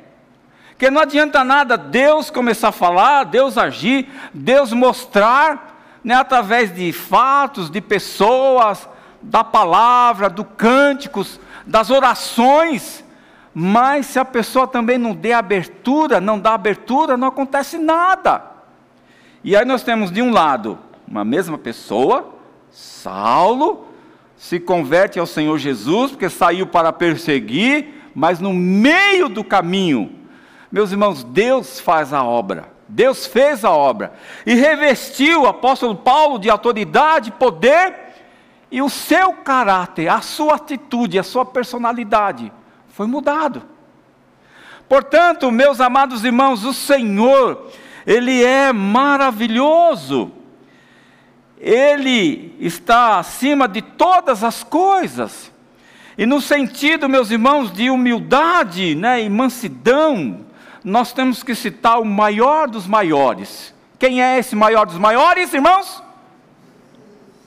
Que 0.79 0.91
não 0.91 1.03
adianta 1.03 1.45
nada 1.45 1.77
Deus 1.77 2.31
começar 2.31 2.69
a 2.69 2.73
falar, 2.73 3.25
Deus 3.25 3.59
agir, 3.59 4.09
Deus 4.33 4.73
mostrar, 4.73 5.99
né, 6.03 6.15
através 6.15 6.75
de 6.75 6.91
fatos, 6.91 7.71
de 7.71 7.83
pessoas, 7.83 8.89
da 9.21 9.45
palavra, 9.45 10.31
do 10.31 10.43
cânticos, 10.43 11.39
das 11.67 11.91
orações, 11.91 13.05
mas 13.53 14.07
se 14.07 14.19
a 14.19 14.25
pessoa 14.25 14.67
também 14.67 14.97
não 14.97 15.15
der 15.15 15.35
abertura, 15.35 16.21
não 16.21 16.39
dá 16.39 16.55
abertura, 16.55 17.17
não 17.17 17.29
acontece 17.29 17.79
nada. 17.79 18.43
E 19.43 19.57
aí 19.57 19.65
nós 19.65 19.83
temos 19.83 20.11
de 20.11 20.23
um 20.23 20.31
lado 20.31 20.79
uma 21.09 21.25
mesma 21.25 21.59
pessoa, 21.59 22.35
Saulo, 22.71 23.89
se 24.37 24.61
converte 24.61 25.19
ao 25.19 25.27
Senhor 25.27 25.59
Jesus, 25.59 26.13
porque 26.13 26.31
saiu 26.31 26.69
para 26.69 26.93
perseguir, 26.93 28.11
mas 28.15 28.39
no 28.39 28.55
meio 28.55 29.29
do 29.29 29.43
caminho, 29.43 30.13
meus 30.71 30.93
irmãos, 30.93 31.25
Deus 31.25 31.81
faz 31.81 32.13
a 32.13 32.23
obra. 32.23 32.69
Deus 32.89 33.27
fez 33.27 33.65
a 33.65 33.71
obra 33.71 34.13
e 34.45 34.55
revestiu 34.55 35.43
o 35.43 35.47
apóstolo 35.47 35.95
Paulo 35.95 36.39
de 36.39 36.51
autoridade, 36.51 37.31
poder 37.33 37.95
e 38.71 38.83
o 38.83 38.89
seu 38.89 39.33
caráter, 39.33 40.09
a 40.09 40.21
sua 40.21 40.57
atitude, 40.57 41.19
a 41.19 41.23
sua 41.23 41.45
personalidade 41.45 42.53
foi 42.91 43.07
mudado. 43.07 43.63
Portanto, 44.89 45.51
meus 45.51 45.81
amados 45.81 46.25
irmãos, 46.25 46.65
o 46.65 46.73
Senhor, 46.73 47.71
Ele 48.07 48.43
é 48.43 48.73
maravilhoso, 48.73 50.33
Ele 51.59 52.57
está 52.59 53.19
acima 53.19 53.69
de 53.69 53.81
todas 53.83 54.43
as 54.43 54.65
coisas, 54.65 55.51
e 56.19 56.27
no 56.27 56.41
sentido, 56.41 57.09
meus 57.09 57.31
irmãos, 57.31 57.73
de 57.73 57.89
humildade 57.89 58.95
né, 58.95 59.23
e 59.23 59.29
mansidão, 59.31 60.45
nós 60.85 61.13
temos 61.13 61.43
que 61.43 61.55
citar 61.55 62.01
o 62.01 62.05
maior 62.05 62.69
dos 62.69 62.87
maiores. 62.87 63.75
Quem 63.99 64.23
é 64.23 64.39
esse 64.39 64.57
maior 64.57 64.87
dos 64.87 64.99
maiores, 64.99 65.55
irmãos? 65.55 66.03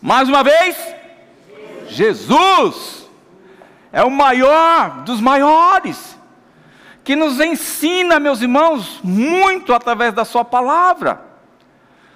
Mais 0.01 0.27
uma 0.27 0.43
vez, 0.43 0.75
Jesus 1.87 3.02
é 3.93 4.03
o 4.03 4.09
maior 4.09 5.03
dos 5.03 5.21
maiores, 5.21 6.19
que 7.03 7.15
nos 7.15 7.39
ensina, 7.39 8.19
meus 8.19 8.41
irmãos, 8.41 8.99
muito 9.03 9.71
através 9.71 10.11
da 10.13 10.25
Sua 10.25 10.43
palavra. 10.43 11.21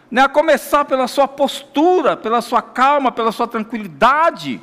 Né, 0.09 0.21
a 0.21 0.29
começar 0.29 0.85
pela 0.85 1.05
sua 1.05 1.27
postura, 1.27 2.15
pela 2.15 2.41
sua 2.41 2.61
calma, 2.61 3.11
pela 3.11 3.29
sua 3.29 3.45
tranquilidade. 3.45 4.61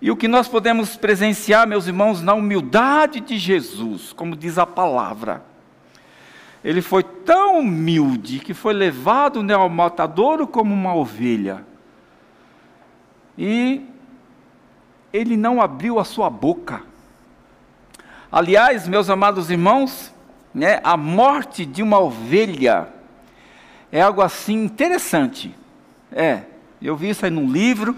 E 0.00 0.12
o 0.12 0.16
que 0.16 0.28
nós 0.28 0.46
podemos 0.46 0.94
presenciar, 0.96 1.66
meus 1.66 1.88
irmãos, 1.88 2.22
na 2.22 2.34
humildade 2.34 3.18
de 3.18 3.36
Jesus, 3.36 4.12
como 4.12 4.36
diz 4.36 4.58
a 4.58 4.64
palavra. 4.64 5.42
Ele 6.62 6.80
foi 6.80 7.02
tão 7.02 7.58
humilde 7.58 8.38
que 8.38 8.54
foi 8.54 8.72
levado 8.72 9.42
né, 9.42 9.54
ao 9.54 9.68
matadouro 9.68 10.46
como 10.46 10.72
uma 10.72 10.94
ovelha. 10.94 11.66
E 13.36 13.84
ele 15.12 15.36
não 15.36 15.60
abriu 15.60 15.98
a 15.98 16.04
sua 16.04 16.28
boca. 16.28 16.82
Aliás, 18.30 18.86
meus 18.86 19.08
amados 19.08 19.50
irmãos, 19.50 20.12
né, 20.52 20.80
a 20.84 20.96
morte 20.96 21.64
de 21.64 21.82
uma 21.82 21.98
ovelha 21.98 22.88
é 23.90 24.00
algo 24.00 24.20
assim 24.20 24.64
interessante. 24.64 25.54
É, 26.12 26.42
eu 26.80 26.96
vi 26.96 27.10
isso 27.10 27.24
aí 27.24 27.30
num 27.30 27.50
livro, 27.50 27.96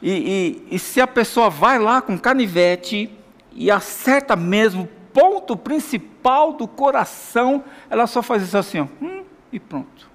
e, 0.00 0.62
e, 0.70 0.76
e 0.76 0.78
se 0.78 1.00
a 1.00 1.06
pessoa 1.06 1.50
vai 1.50 1.78
lá 1.78 2.00
com 2.00 2.18
canivete 2.18 3.10
e 3.52 3.70
acerta 3.70 4.36
mesmo 4.36 4.88
ponto 5.12 5.56
principal 5.56 6.52
do 6.52 6.68
coração, 6.68 7.64
ela 7.88 8.06
só 8.06 8.22
faz 8.22 8.42
isso 8.42 8.58
assim, 8.58 8.80
ó, 8.80 8.86
hum, 9.02 9.24
e 9.50 9.58
pronto. 9.58 10.08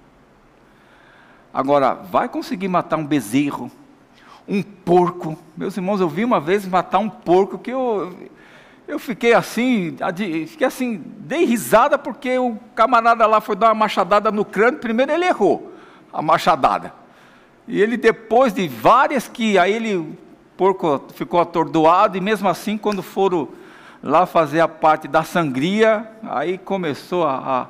Agora, 1.52 1.94
vai 1.94 2.28
conseguir 2.28 2.68
matar 2.68 2.96
um 2.96 3.06
bezerro, 3.06 3.70
um 4.46 4.62
porco. 4.62 5.38
Meus 5.56 5.76
irmãos, 5.76 6.00
eu 6.00 6.08
vi 6.08 6.24
uma 6.24 6.40
vez 6.40 6.66
matar 6.66 6.98
um 6.98 7.08
porco 7.08 7.58
que 7.58 7.70
eu, 7.70 8.12
eu 8.86 8.98
fiquei 8.98 9.32
assim, 9.32 9.96
fiquei 10.48 10.66
assim, 10.66 11.02
dei 11.18 11.44
risada 11.44 11.98
porque 11.98 12.38
o 12.38 12.56
camarada 12.74 13.26
lá 13.26 13.40
foi 13.40 13.56
dar 13.56 13.68
uma 13.68 13.74
machadada 13.74 14.30
no 14.30 14.44
crânio. 14.44 14.80
Primeiro 14.80 15.12
ele 15.12 15.26
errou 15.26 15.72
a 16.12 16.20
machadada. 16.20 16.92
E 17.66 17.80
ele 17.80 17.96
depois 17.96 18.52
de 18.52 18.66
várias 18.68 19.28
que 19.28 19.56
aí 19.58 19.72
ele 19.72 19.96
o 19.96 20.16
porco 20.56 21.02
ficou 21.14 21.40
atordoado 21.40 22.16
e 22.16 22.20
mesmo 22.20 22.48
assim 22.48 22.76
quando 22.76 23.02
foram 23.02 23.48
lá 24.02 24.26
fazer 24.26 24.60
a 24.60 24.68
parte 24.68 25.06
da 25.06 25.22
sangria, 25.22 26.10
aí 26.24 26.58
começou 26.58 27.24
a, 27.24 27.68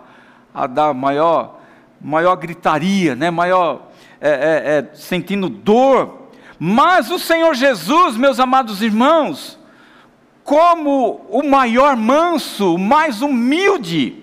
a, 0.54 0.62
a 0.62 0.66
dar 0.66 0.94
maior, 0.94 1.60
maior 2.00 2.34
gritaria, 2.36 3.14
né? 3.14 3.30
maior 3.30 3.88
é, 4.20 4.30
é, 4.30 4.78
é, 4.78 4.94
sentindo 4.94 5.48
dor. 5.48 6.21
Mas 6.64 7.10
o 7.10 7.18
Senhor 7.18 7.56
Jesus, 7.56 8.16
meus 8.16 8.38
amados 8.38 8.82
irmãos, 8.82 9.58
como 10.44 11.26
o 11.28 11.42
maior 11.42 11.96
manso, 11.96 12.76
o 12.76 12.78
mais 12.78 13.20
humilde, 13.20 14.22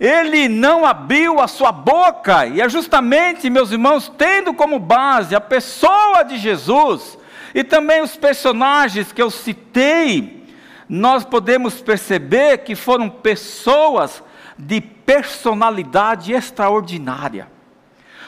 ele 0.00 0.48
não 0.48 0.86
abriu 0.86 1.38
a 1.40 1.46
sua 1.46 1.70
boca, 1.70 2.46
e 2.46 2.62
é 2.62 2.66
justamente, 2.70 3.50
meus 3.50 3.70
irmãos, 3.70 4.10
tendo 4.16 4.54
como 4.54 4.78
base 4.78 5.34
a 5.34 5.42
pessoa 5.42 6.22
de 6.22 6.38
Jesus 6.38 7.18
e 7.54 7.62
também 7.62 8.00
os 8.00 8.16
personagens 8.16 9.12
que 9.12 9.20
eu 9.20 9.30
citei, 9.30 10.46
nós 10.88 11.22
podemos 11.22 11.82
perceber 11.82 12.64
que 12.64 12.74
foram 12.74 13.10
pessoas 13.10 14.22
de 14.56 14.80
personalidade 14.80 16.32
extraordinária. 16.32 17.46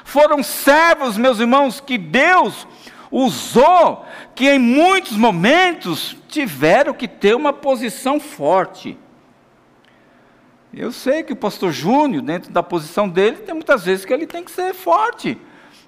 Foram 0.05 0.43
servos, 0.43 1.17
meus 1.17 1.41
irmãos, 1.41 1.81
que 1.81 1.97
Deus 1.97 2.67
usou, 3.17 4.05
que 4.35 4.51
em 4.51 4.59
muitos 4.59 5.17
momentos 5.17 6.17
tiveram 6.27 6.93
que 6.93 7.07
ter 7.07 7.37
uma 7.37 7.53
posição 7.53 8.19
forte. 8.19 8.99
Eu 10.73 10.91
sei 10.91 11.23
que 11.23 11.33
o 11.33 11.37
pastor 11.37 11.71
Júnior, 11.71 12.23
dentro 12.23 12.51
da 12.51 12.61
posição 12.61 13.09
dele, 13.09 13.37
tem 13.37 13.55
muitas 13.55 13.85
vezes 13.85 14.05
que 14.05 14.13
ele 14.13 14.27
tem 14.27 14.43
que 14.43 14.51
ser 14.51 14.75
forte, 14.75 15.39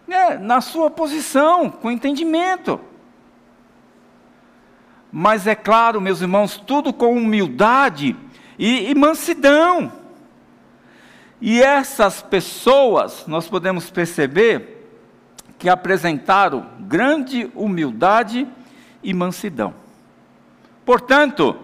né, 0.07 0.39
na 0.39 0.61
sua 0.61 0.89
posição, 0.89 1.69
com 1.69 1.91
entendimento. 1.91 2.79
Mas 5.11 5.49
é 5.49 5.57
claro, 5.57 6.01
meus 6.01 6.21
irmãos, 6.21 6.57
tudo 6.57 6.93
com 6.93 7.17
humildade 7.17 8.15
e, 8.57 8.89
e 8.89 8.95
mansidão. 8.95 9.93
E 11.41 11.61
essas 11.61 12.23
pessoas, 12.23 13.27
nós 13.27 13.49
podemos 13.49 13.91
perceber 13.91 14.76
que 15.59 15.69
apresentaram 15.69 16.67
grande 16.81 17.51
humildade 17.55 18.47
e 19.03 19.15
mansidão. 19.15 19.75
Portanto, 20.85 21.57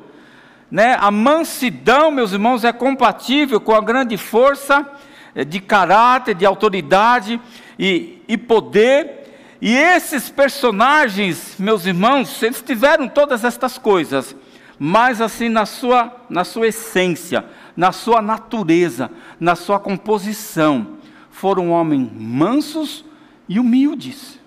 né, 0.70 0.96
a 0.98 1.10
mansidão, 1.10 2.10
meus 2.10 2.32
irmãos, 2.32 2.64
é 2.64 2.72
compatível 2.72 3.60
com 3.60 3.74
a 3.74 3.80
grande 3.80 4.16
força 4.16 4.86
eh, 5.34 5.44
de 5.44 5.60
caráter, 5.60 6.34
de 6.34 6.46
autoridade 6.46 7.40
e, 7.78 8.22
e 8.26 8.38
poder 8.38 9.22
e 9.64 9.76
esses 9.76 10.28
personagens, 10.28 11.54
meus 11.56 11.86
irmãos, 11.86 12.42
eles 12.42 12.60
tiveram 12.60 13.06
todas 13.06 13.44
estas 13.44 13.78
coisas, 13.78 14.34
mas 14.76 15.20
assim 15.20 15.48
na 15.48 15.64
sua, 15.64 16.12
na 16.28 16.42
sua 16.42 16.66
essência, 16.66 17.44
na 17.76 17.92
sua 17.92 18.20
natureza, 18.20 19.08
na 19.38 19.54
sua 19.54 19.78
composição, 19.78 20.98
foram 21.30 21.70
homens 21.70 22.10
mansos 22.12 23.04
e 23.48 23.58
humildes. 23.58 24.38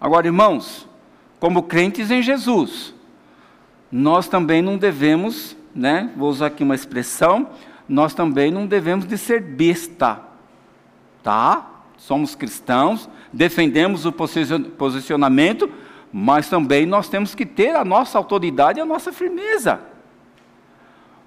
Agora, 0.00 0.26
irmãos, 0.26 0.88
como 1.40 1.64
crentes 1.64 2.10
em 2.10 2.22
Jesus, 2.22 2.94
nós 3.90 4.28
também 4.28 4.62
não 4.62 4.76
devemos, 4.76 5.56
né, 5.74 6.12
vou 6.16 6.28
usar 6.28 6.46
aqui 6.46 6.62
uma 6.62 6.74
expressão, 6.74 7.50
nós 7.88 8.14
também 8.14 8.50
não 8.50 8.66
devemos 8.66 9.06
de 9.06 9.16
ser 9.16 9.40
besta, 9.40 10.20
tá? 11.22 11.82
Somos 11.96 12.34
cristãos, 12.34 13.08
defendemos 13.32 14.04
o 14.04 14.12
posicionamento, 14.12 15.70
mas 16.12 16.48
também 16.48 16.86
nós 16.86 17.08
temos 17.08 17.34
que 17.34 17.46
ter 17.46 17.74
a 17.74 17.84
nossa 17.84 18.18
autoridade 18.18 18.78
e 18.78 18.82
a 18.82 18.84
nossa 18.84 19.12
firmeza. 19.12 19.80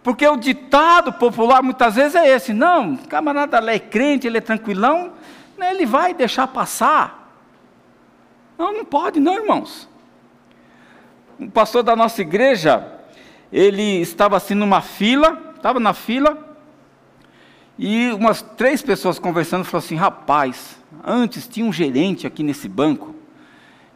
Porque 0.04 0.28
o 0.28 0.38
ditado 0.38 1.14
popular 1.14 1.62
muitas 1.62 1.96
vezes 1.96 2.16
é 2.16 2.28
esse: 2.30 2.54
não, 2.54 2.96
camarada 2.96 3.58
ele 3.58 3.72
é 3.72 3.80
crente, 3.80 4.28
ele 4.28 4.38
é 4.38 4.42
tranquilão, 4.42 5.14
ele 5.70 5.86
vai 5.86 6.14
deixar 6.14 6.48
passar. 6.48 7.22
Não, 8.58 8.74
não 8.74 8.86
pode, 8.86 9.20
não, 9.20 9.36
irmãos. 9.36 9.90
Um 11.40 11.50
pastor 11.50 11.82
da 11.82 11.96
nossa 11.96 12.22
igreja, 12.22 13.00
ele 13.52 14.02
estava 14.02 14.38
assim 14.38 14.54
numa 14.54 14.82
fila, 14.82 15.54
estava 15.56 15.80
na 15.80 15.94
fila, 15.94 16.56
e 17.78 18.12
umas 18.12 18.42
três 18.42 18.82
pessoas 18.82 19.18
conversando 19.18 19.66
falaram 19.66 19.86
assim: 19.86 19.96
rapaz, 19.96 20.78
antes 21.04 21.48
tinha 21.48 21.66
um 21.66 21.74
gerente 21.74 22.28
aqui 22.28 22.44
nesse 22.44 22.70
banco, 22.70 23.16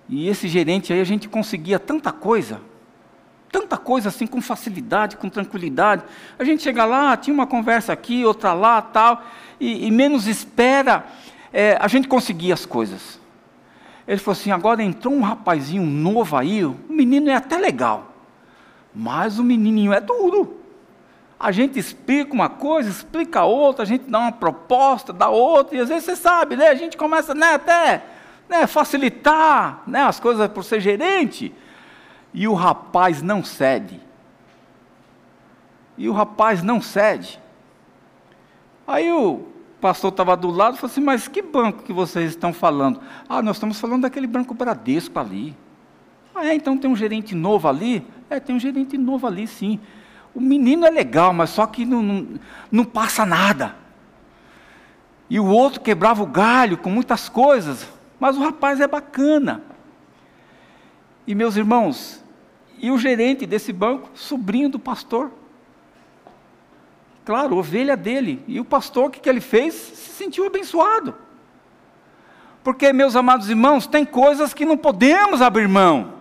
e 0.10 0.28
esse 0.28 0.48
gerente 0.48 0.92
aí 0.92 1.00
a 1.00 1.06
gente 1.06 1.30
conseguia 1.30 1.78
tanta 1.78 2.12
coisa, 2.12 2.62
tanta 3.52 3.78
coisa 3.78 4.10
assim 4.10 4.26
com 4.26 4.42
facilidade, 4.42 5.18
com 5.18 5.30
tranquilidade. 5.30 6.04
A 6.40 6.44
gente 6.44 6.64
chega 6.64 6.84
lá, 6.86 7.16
tinha 7.16 7.34
uma 7.34 7.46
conversa 7.46 7.94
aqui, 7.94 8.26
outra 8.26 8.54
lá, 8.54 8.82
tal, 8.82 9.24
e, 9.60 9.86
e 9.86 9.92
menos 9.92 10.26
espera, 10.28 11.06
é, 11.58 11.78
a 11.80 11.88
gente 11.88 12.10
conseguia 12.10 12.54
as 12.54 12.66
coisas. 12.66 13.18
Ele 14.06 14.18
falou 14.18 14.38
assim: 14.38 14.52
agora 14.52 14.84
entrou 14.84 15.14
um 15.14 15.22
rapazinho 15.22 15.84
novo 15.84 16.36
aí, 16.36 16.66
o 16.66 16.78
menino 16.90 17.30
é 17.30 17.36
até 17.36 17.58
legal, 17.58 18.14
mas 18.94 19.40
o 19.40 19.44
menininho 19.44 19.94
é 19.94 20.02
duro. 20.02 20.60
A 21.40 21.54
gente 21.54 21.80
explica 21.80 22.34
uma 22.34 22.50
coisa, 22.50 22.90
explica 22.90 23.46
outra, 23.46 23.84
a 23.84 23.86
gente 23.86 24.10
dá 24.10 24.20
uma 24.20 24.32
proposta, 24.34 25.14
dá 25.14 25.30
outra, 25.30 25.78
e 25.78 25.80
às 25.80 25.88
vezes 25.88 26.04
você 26.04 26.18
sabe, 26.18 26.58
né? 26.58 26.68
A 26.68 26.76
gente 26.76 26.98
começa 26.98 27.34
né, 27.34 27.54
até 27.54 28.04
né, 28.50 28.68
facilitar 28.68 29.82
né, 29.88 30.02
as 30.02 30.20
coisas 30.20 30.50
por 30.50 30.64
ser 30.64 30.82
gerente. 30.82 31.54
E 32.34 32.50
o 32.50 32.54
rapaz 32.54 33.22
não 33.22 33.42
cede. 33.46 34.02
E 35.98 36.10
o 36.10 36.14
rapaz 36.14 36.62
não 36.62 36.82
cede. 36.82 37.40
Aí 38.86 39.10
o 39.10 39.55
pastor 39.86 40.10
estava 40.10 40.36
do 40.36 40.50
lado 40.50 40.74
e 40.74 40.80
falou 40.80 40.92
assim: 40.92 41.02
Mas 41.02 41.28
que 41.28 41.44
banco 41.44 41.84
que 41.84 41.94
vocês 41.94 42.32
estão 42.32 42.52
falando? 42.52 43.00
Ah, 43.30 43.40
nós 43.44 43.58
estamos 43.58 43.80
falando 43.80 44.02
daquele 44.02 44.26
banco 44.26 44.52
Bradesco 44.56 45.20
ali. 45.20 45.56
Ah, 46.34 46.48
é, 46.48 46.56
então 46.56 46.76
tem 46.76 46.90
um 46.90 46.96
gerente 46.96 47.36
novo 47.36 47.68
ali? 47.68 48.04
É, 48.28 48.40
tem 48.40 48.56
um 48.56 48.60
gerente 48.60 48.98
novo 48.98 49.28
ali, 49.28 49.46
sim. 49.46 49.80
O 50.34 50.42
menino 50.42 50.88
é 50.88 50.90
legal, 50.90 51.32
mas 51.34 51.52
só 51.52 51.68
que 51.68 51.86
não, 51.86 52.02
não, 52.02 52.28
não 52.72 52.84
passa 52.84 53.28
nada. 53.28 53.76
E 55.30 55.40
o 55.40 55.46
outro 55.46 55.80
quebrava 55.82 56.24
o 56.24 56.26
galho 56.26 56.80
com 56.80 56.90
muitas 56.90 57.30
coisas, 57.30 57.88
mas 58.20 58.36
o 58.38 58.42
rapaz 58.42 58.82
é 58.82 58.88
bacana. 58.88 59.62
E 61.28 61.36
meus 61.36 61.56
irmãos, 61.56 62.24
e 62.80 62.90
o 62.90 62.98
gerente 62.98 63.46
desse 63.46 63.72
banco, 63.72 64.10
sobrinho 64.16 64.68
do 64.68 64.80
pastor. 64.80 65.32
Claro, 67.26 67.58
ovelha 67.58 67.98
dele. 67.98 68.44
E 68.48 68.60
o 68.60 68.66
pastor, 68.66 69.06
o 69.06 69.10
que, 69.10 69.20
que 69.20 69.28
ele 69.28 69.42
fez? 69.42 69.74
Se 69.74 70.12
sentiu 70.12 70.46
abençoado. 70.46 71.16
Porque, 72.64 72.94
meus 72.94 73.16
amados 73.16 73.50
irmãos, 73.50 73.88
tem 73.88 74.06
coisas 74.06 74.54
que 74.54 74.64
não 74.64 74.78
podemos 74.78 75.42
abrir 75.42 75.68
mão, 75.68 76.14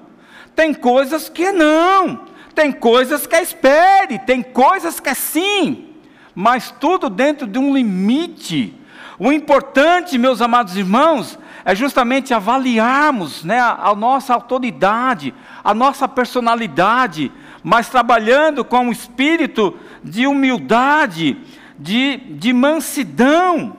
tem 0.54 0.74
coisas 0.74 1.28
que 1.28 1.52
não. 1.52 2.34
Tem 2.54 2.70
coisas 2.70 3.26
que 3.26 3.34
é 3.34 3.42
espere, 3.42 4.18
tem 4.20 4.40
coisas 4.40 5.00
que 5.00 5.08
é 5.08 5.14
sim, 5.14 5.88
mas 6.34 6.70
tudo 6.70 7.10
dentro 7.10 7.46
de 7.48 7.58
um 7.58 7.74
limite. 7.74 8.78
O 9.18 9.32
importante, 9.32 10.16
meus 10.16 10.40
amados 10.40 10.76
irmãos, 10.76 11.36
é 11.64 11.74
justamente 11.74 12.32
avaliarmos 12.32 13.42
né, 13.42 13.58
a, 13.58 13.88
a 13.88 13.94
nossa 13.94 14.32
autoridade, 14.34 15.34
a 15.64 15.74
nossa 15.74 16.06
personalidade, 16.06 17.32
mas 17.64 17.88
trabalhando 17.88 18.62
com 18.62 18.80
um 18.80 18.92
espírito 18.92 19.74
de 20.02 20.26
humildade, 20.26 21.38
de, 21.78 22.18
de 22.18 22.52
mansidão. 22.52 23.74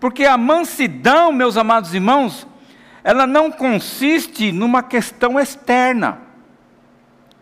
Porque 0.00 0.24
a 0.24 0.36
mansidão, 0.36 1.30
meus 1.30 1.56
amados 1.56 1.94
irmãos, 1.94 2.48
ela 3.04 3.24
não 3.24 3.52
consiste 3.52 4.50
numa 4.50 4.82
questão 4.82 5.38
externa. 5.38 6.18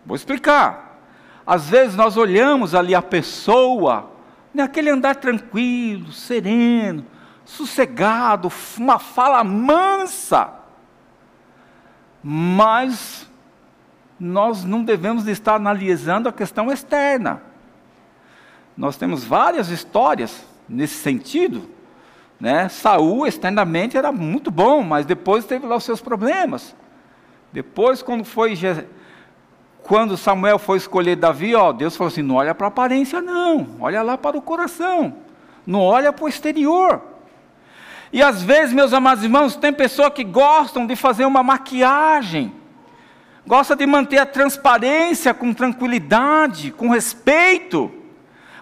Vou 0.04 0.14
explicar. 0.14 1.00
Às 1.46 1.70
vezes 1.70 1.96
nós 1.96 2.18
olhamos 2.18 2.74
ali 2.74 2.94
a 2.94 3.00
pessoa, 3.00 4.12
naquele 4.52 4.90
andar 4.90 5.16
tranquilo, 5.16 6.12
sereno, 6.12 7.06
sossegado, 7.46 8.52
uma 8.76 8.98
fala 8.98 9.42
mansa, 9.42 10.52
mas 12.22 13.27
nós 14.18 14.64
não 14.64 14.82
devemos 14.82 15.26
estar 15.26 15.54
analisando 15.54 16.28
a 16.28 16.32
questão 16.32 16.70
externa. 16.72 17.42
Nós 18.76 18.96
temos 18.96 19.24
várias 19.24 19.68
histórias 19.68 20.44
nesse 20.68 20.94
sentido. 20.94 21.68
Né? 22.38 22.68
Saul 22.68 23.26
externamente 23.26 23.96
era 23.96 24.12
muito 24.12 24.50
bom, 24.50 24.82
mas 24.82 25.04
depois 25.04 25.44
teve 25.44 25.66
lá 25.66 25.76
os 25.76 25.84
seus 25.84 26.00
problemas. 26.00 26.74
Depois, 27.52 28.02
quando 28.02 28.24
foi 28.24 28.54
quando 29.82 30.18
Samuel 30.18 30.58
foi 30.58 30.76
escolher 30.76 31.16
Davi, 31.16 31.54
ó, 31.54 31.72
Deus 31.72 31.96
falou 31.96 32.08
assim: 32.08 32.22
não 32.22 32.36
olha 32.36 32.54
para 32.54 32.66
a 32.66 32.68
aparência, 32.68 33.22
não, 33.22 33.68
olha 33.80 34.02
lá 34.02 34.18
para 34.18 34.36
o 34.36 34.42
coração, 34.42 35.14
não 35.66 35.80
olha 35.80 36.12
para 36.12 36.26
o 36.26 36.28
exterior. 36.28 37.00
E 38.12 38.22
às 38.22 38.42
vezes, 38.42 38.72
meus 38.72 38.92
amados 38.92 39.24
irmãos, 39.24 39.56
tem 39.56 39.72
pessoas 39.72 40.12
que 40.12 40.24
gostam 40.24 40.86
de 40.86 40.94
fazer 40.94 41.24
uma 41.24 41.42
maquiagem, 41.42 42.52
gosta 43.48 43.74
de 43.74 43.86
manter 43.86 44.18
a 44.18 44.26
transparência 44.26 45.32
com 45.32 45.54
tranquilidade, 45.54 46.70
com 46.70 46.90
respeito, 46.90 47.90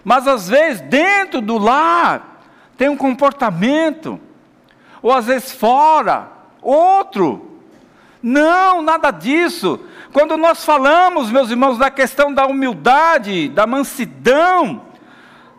mas 0.01 0.25
às 0.25 0.47
vezes 0.47 0.79
dentro 0.79 1.41
do 1.41 1.57
lar 1.57 2.41
tem 2.77 2.87
um 2.87 2.95
comportamento, 2.95 4.17
ou 5.01 5.11
às 5.11 5.25
vezes 5.25 5.51
fora, 5.51 6.31
outro. 6.61 7.59
Não, 8.23 8.81
nada 8.81 9.11
disso. 9.11 9.77
Quando 10.13 10.37
nós 10.37 10.63
falamos, 10.63 11.29
meus 11.29 11.49
irmãos, 11.49 11.77
da 11.77 11.91
questão 11.91 12.33
da 12.33 12.47
humildade, 12.47 13.49
da 13.49 13.67
mansidão, 13.67 14.83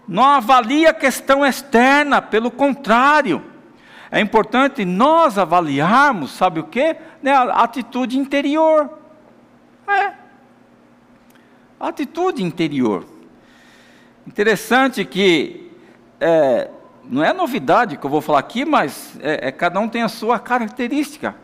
não 0.09 0.25
avalia 0.25 0.89
a 0.89 0.95
questão 0.95 1.45
externa, 1.45 2.23
pelo 2.23 2.51
contrário. 2.51 3.45
É 4.11 4.21
importante 4.21 4.87
nós 4.87 5.37
avaliarmos, 5.37 6.31
sabe 6.31 6.61
o 6.61 6.65
que? 6.65 6.97
Né, 7.23 7.31
a 7.33 7.63
atitude 7.63 8.19
interior. 8.19 8.99
É. 9.89 10.13
Atitude 11.81 12.43
interior. 12.43 13.07
Interessante 14.27 15.05
que, 15.05 15.71
é, 16.21 16.71
não 17.05 17.25
é 17.25 17.33
novidade 17.33 17.97
que 17.97 18.05
eu 18.05 18.11
vou 18.11 18.21
falar 18.21 18.41
aqui, 18.41 18.65
mas 18.65 19.19
é, 19.21 19.49
é, 19.49 19.53
cada 19.53 19.81
um 19.81 19.89
tem 19.89 20.03
a 20.03 20.09
sua 20.09 20.39
característica. 20.39 21.35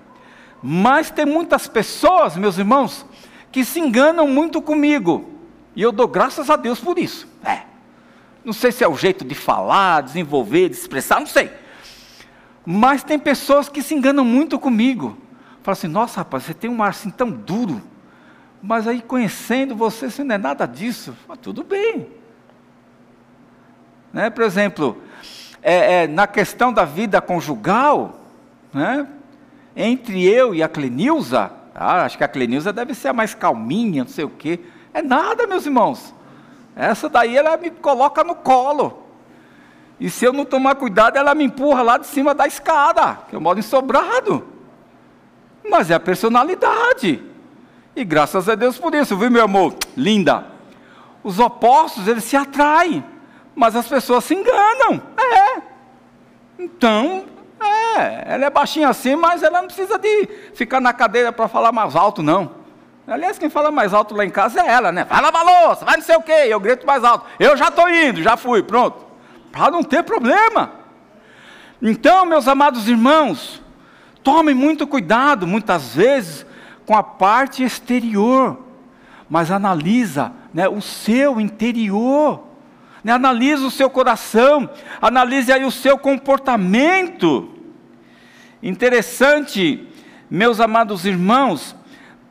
Mas 0.62 1.10
tem 1.10 1.24
muitas 1.24 1.66
pessoas, 1.66 2.36
meus 2.36 2.58
irmãos, 2.58 3.06
que 3.50 3.64
se 3.64 3.80
enganam 3.80 4.28
muito 4.28 4.60
comigo. 4.60 5.30
E 5.74 5.82
eu 5.82 5.92
dou 5.92 6.06
graças 6.06 6.50
a 6.50 6.56
Deus 6.56 6.80
por 6.80 6.98
isso. 6.98 7.26
É. 7.44 7.62
Não 8.44 8.52
sei 8.52 8.70
se 8.70 8.84
é 8.84 8.88
o 8.88 8.96
jeito 8.96 9.24
de 9.24 9.34
falar, 9.34 10.02
desenvolver, 10.02 10.68
de 10.68 10.76
expressar, 10.76 11.18
não 11.20 11.26
sei. 11.26 11.50
Mas 12.66 13.02
tem 13.02 13.18
pessoas 13.18 13.68
que 13.68 13.82
se 13.82 13.94
enganam 13.94 14.24
muito 14.24 14.58
comigo. 14.58 15.16
Fala 15.62 15.72
assim, 15.72 15.88
nossa 15.88 16.20
rapaz, 16.20 16.44
você 16.44 16.52
tem 16.52 16.68
um 16.68 16.82
ar 16.82 16.90
assim 16.90 17.10
tão 17.10 17.30
duro. 17.30 17.80
Mas 18.66 18.88
aí 18.88 19.02
conhecendo 19.02 19.76
você, 19.76 20.08
você 20.08 20.24
não 20.24 20.36
é 20.36 20.38
nada 20.38 20.64
disso. 20.64 21.14
Mas 21.28 21.38
tudo 21.38 21.62
bem. 21.62 22.08
Né? 24.10 24.30
Por 24.30 24.42
exemplo, 24.42 25.02
é, 25.62 26.04
é, 26.04 26.06
na 26.06 26.26
questão 26.26 26.72
da 26.72 26.86
vida 26.86 27.20
conjugal, 27.20 28.20
né? 28.72 29.06
entre 29.76 30.24
eu 30.24 30.54
e 30.54 30.62
a 30.62 30.68
Clenilza, 30.68 31.52
ah, 31.74 32.04
acho 32.04 32.16
que 32.16 32.24
a 32.24 32.28
Clenilza 32.28 32.72
deve 32.72 32.94
ser 32.94 33.08
a 33.08 33.12
mais 33.12 33.34
calminha, 33.34 34.04
não 34.04 34.10
sei 34.10 34.24
o 34.24 34.30
quê. 34.30 34.60
É 34.94 35.02
nada, 35.02 35.46
meus 35.46 35.66
irmãos. 35.66 36.14
Essa 36.74 37.06
daí 37.06 37.36
ela 37.36 37.58
me 37.58 37.70
coloca 37.70 38.24
no 38.24 38.34
colo. 38.34 39.04
E 40.00 40.08
se 40.08 40.24
eu 40.24 40.32
não 40.32 40.46
tomar 40.46 40.76
cuidado, 40.76 41.18
ela 41.18 41.34
me 41.34 41.44
empurra 41.44 41.82
lá 41.82 41.98
de 41.98 42.06
cima 42.06 42.34
da 42.34 42.46
escada, 42.46 43.18
que 43.28 43.36
eu 43.36 43.42
moro 43.42 43.58
em 43.58 43.62
sobrado. 43.62 44.42
Mas 45.68 45.90
é 45.90 45.94
a 45.94 46.00
personalidade. 46.00 47.33
E 47.96 48.04
graças 48.04 48.48
a 48.48 48.54
Deus 48.54 48.78
por 48.78 48.94
isso, 48.94 49.16
viu, 49.16 49.30
meu 49.30 49.44
amor? 49.44 49.74
Linda. 49.96 50.46
Os 51.22 51.38
opostos, 51.38 52.08
eles 52.08 52.24
se 52.24 52.36
atraem. 52.36 53.04
Mas 53.54 53.76
as 53.76 53.86
pessoas 53.86 54.24
se 54.24 54.34
enganam. 54.34 55.00
É. 55.18 55.62
Então, 56.58 57.24
é. 57.60 58.34
Ela 58.34 58.46
é 58.46 58.50
baixinha 58.50 58.88
assim, 58.88 59.16
mas 59.16 59.42
ela 59.42 59.60
não 59.60 59.68
precisa 59.68 59.98
de 59.98 60.28
ficar 60.54 60.80
na 60.80 60.92
cadeira 60.92 61.32
para 61.32 61.48
falar 61.48 61.72
mais 61.72 61.94
alto, 61.94 62.22
não. 62.22 62.62
Aliás, 63.06 63.38
quem 63.38 63.50
fala 63.50 63.70
mais 63.70 63.92
alto 63.92 64.14
lá 64.14 64.24
em 64.24 64.30
casa 64.30 64.60
é 64.60 64.66
ela, 64.66 64.90
né? 64.90 65.04
Vai 65.04 65.20
lavar 65.20 65.44
louça, 65.44 65.84
vai 65.84 65.96
não 65.96 66.04
sei 66.04 66.16
o 66.16 66.22
quê. 66.22 66.46
Eu 66.48 66.58
grito 66.58 66.86
mais 66.86 67.04
alto. 67.04 67.26
Eu 67.38 67.56
já 67.56 67.68
estou 67.68 67.88
indo, 67.88 68.22
já 68.22 68.36
fui, 68.36 68.62
pronto 68.62 69.04
para 69.54 69.70
não 69.70 69.84
ter 69.84 70.02
problema. 70.02 70.72
Então, 71.80 72.26
meus 72.26 72.48
amados 72.48 72.88
irmãos, 72.88 73.62
tomem 74.22 74.54
muito 74.54 74.84
cuidado, 74.84 75.46
muitas 75.46 75.94
vezes, 75.94 76.44
com 76.86 76.96
a 76.96 77.02
parte 77.02 77.62
exterior, 77.62 78.58
mas 79.28 79.50
analisa 79.50 80.32
né, 80.52 80.68
o 80.68 80.80
seu 80.80 81.40
interior, 81.40 82.44
né, 83.02 83.12
analisa 83.12 83.66
o 83.66 83.70
seu 83.70 83.90
coração, 83.90 84.68
analise 85.00 85.52
aí 85.52 85.64
o 85.64 85.70
seu 85.70 85.98
comportamento. 85.98 87.50
Interessante, 88.62 89.86
meus 90.30 90.60
amados 90.60 91.04
irmãos, 91.04 91.76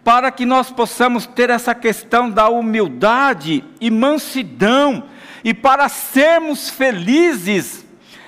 para 0.03 0.31
que 0.31 0.45
nós 0.45 0.69
possamos 0.69 1.25
ter 1.25 1.49
essa 1.49 1.73
questão 1.73 2.29
da 2.29 2.49
humildade 2.49 3.63
e 3.79 3.89
mansidão 3.89 5.03
e 5.43 5.53
para 5.53 5.87
sermos 5.87 6.69
felizes 6.69 7.85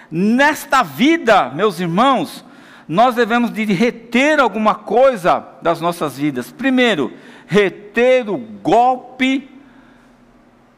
nesta 0.09 0.83
vida, 0.83 1.49
meus 1.49 1.79
irmãos, 1.79 2.44
nós 2.87 3.15
devemos 3.15 3.51
de 3.51 3.65
reter 3.65 4.39
alguma 4.39 4.75
coisa 4.75 5.45
das 5.61 5.81
nossas 5.81 6.17
vidas. 6.17 6.51
Primeiro, 6.51 7.11
reter 7.47 8.29
o 8.29 8.37
golpe 8.37 9.49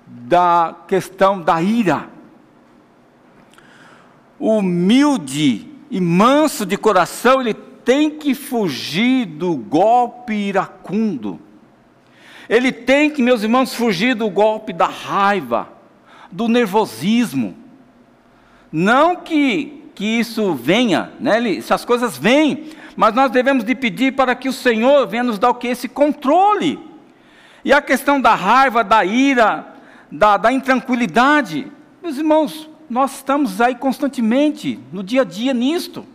da 0.06 0.76
questão 0.88 1.42
da 1.42 1.62
ira. 1.62 2.10
O 4.40 4.58
humilde 4.58 5.68
e 5.90 6.00
manso 6.00 6.66
de 6.66 6.78
coração, 6.78 7.42
ele 7.42 7.54
tem 7.54 8.10
que 8.12 8.34
fugir 8.34 9.26
do 9.26 9.56
golpe 9.56 10.34
iracundo. 10.34 11.40
Ele 12.48 12.72
tem 12.72 13.10
que, 13.10 13.22
meus 13.22 13.44
irmãos, 13.44 13.74
fugir 13.74 14.16
do 14.16 14.30
golpe 14.30 14.72
da 14.72 14.88
raiva 14.88 15.70
do 16.32 16.48
nervosismo. 16.48 17.56
Não 18.72 19.16
que, 19.16 19.77
que 19.98 20.06
isso 20.06 20.54
venha, 20.54 21.12
né? 21.20 21.56
essas 21.58 21.84
coisas 21.84 22.16
vêm, 22.20 22.70
mas 22.96 23.16
nós 23.16 23.32
devemos 23.32 23.64
de 23.64 23.74
pedir 23.74 24.14
para 24.14 24.36
que 24.36 24.48
o 24.48 24.54
Senhor 24.54 25.08
venha 25.08 25.24
nos 25.24 25.40
dar 25.40 25.50
o 25.50 25.56
que? 25.56 25.68
Esse 25.68 25.90
controle. 25.90 26.80
E 27.66 27.74
a 27.74 27.82
questão 27.82 28.22
da 28.22 28.36
raiva, 28.36 28.84
da 28.84 29.04
ira, 29.04 29.66
da, 30.12 30.38
da 30.38 30.52
intranquilidade, 30.52 31.72
meus 32.04 32.16
irmãos, 32.16 32.70
nós 32.88 33.16
estamos 33.16 33.60
aí 33.60 33.74
constantemente, 33.74 34.80
no 34.94 35.02
dia 35.02 35.22
a 35.22 35.26
dia, 35.26 35.52
nisto. 35.52 36.06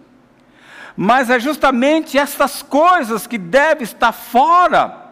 Mas 0.96 1.28
é 1.28 1.40
justamente 1.40 2.16
essas 2.16 2.62
coisas 2.62 3.26
que 3.26 3.36
devem 3.36 3.82
estar 3.82 4.12
fora 4.12 5.10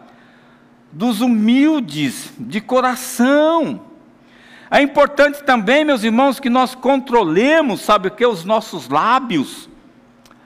dos 0.93 1.19
humildes 1.19 2.31
de 2.39 2.61
coração. 2.61 3.81
É 4.71 4.81
importante 4.81 5.43
também, 5.43 5.83
meus 5.83 6.01
irmãos, 6.01 6.39
que 6.39 6.49
nós 6.49 6.73
controlemos, 6.73 7.81
sabe 7.81 8.07
o 8.07 8.11
que? 8.11 8.25
Os 8.25 8.45
nossos 8.45 8.87
lábios, 8.87 9.69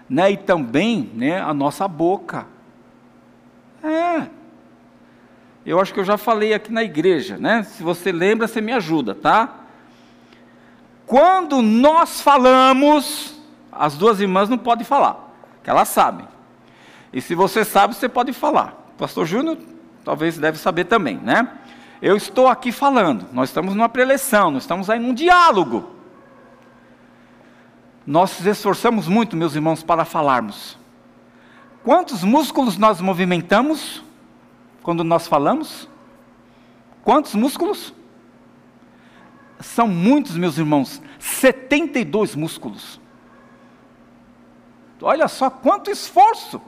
né? 0.09 0.31
E 0.31 0.37
também, 0.37 1.11
né, 1.13 1.39
a 1.39 1.53
nossa 1.53 1.87
boca. 1.87 2.47
É. 3.83 4.27
Eu 5.63 5.79
acho 5.79 5.93
que 5.93 5.99
eu 5.99 6.03
já 6.03 6.17
falei 6.17 6.55
aqui 6.55 6.73
na 6.73 6.83
igreja, 6.83 7.37
né? 7.37 7.61
Se 7.61 7.83
você 7.83 8.11
lembra, 8.11 8.47
você 8.47 8.61
me 8.61 8.73
ajuda, 8.73 9.13
tá? 9.13 9.59
Quando 11.05 11.61
nós 11.61 12.19
falamos, 12.19 13.39
as 13.71 13.95
duas 13.95 14.19
irmãs 14.19 14.49
não 14.49 14.57
podem 14.57 14.83
falar, 14.83 15.35
que 15.63 15.69
elas 15.69 15.89
sabem. 15.89 16.27
E 17.13 17.21
se 17.21 17.35
você 17.35 17.63
sabe, 17.63 17.95
você 17.95 18.09
pode 18.09 18.33
falar. 18.33 18.91
pastor 18.97 19.27
Júnior 19.27 19.57
talvez 20.03 20.37
deve 20.37 20.57
saber 20.57 20.85
também, 20.85 21.17
né? 21.17 21.47
Eu 22.01 22.15
estou 22.17 22.47
aqui 22.47 22.71
falando, 22.71 23.27
nós 23.31 23.49
estamos 23.49 23.73
numa 23.73 23.89
preleção, 23.89 24.51
nós 24.51 24.63
estamos 24.63 24.89
aí 24.89 24.99
num 24.99 25.13
diálogo. 25.13 25.91
nós 28.05 28.37
nos 28.37 28.45
esforçamos 28.45 29.07
muito, 29.07 29.35
meus 29.35 29.55
irmãos, 29.55 29.81
para 29.81 30.05
falarmos. 30.05 30.77
Quantos 31.83 32.23
músculos 32.23 32.77
nós 32.77 33.01
movimentamos 33.01 34.03
quando 34.83 35.03
nós 35.03 35.27
falamos? 35.27 35.89
Quantos 37.03 37.33
músculos? 37.33 37.93
São 39.59 39.87
muitos, 39.87 40.35
meus 40.35 40.57
irmãos, 40.57 41.01
72 41.19 42.35
músculos. 42.35 42.99
Olha 45.01 45.27
só 45.27 45.49
quanto 45.49 45.89
esforço. 45.89 46.61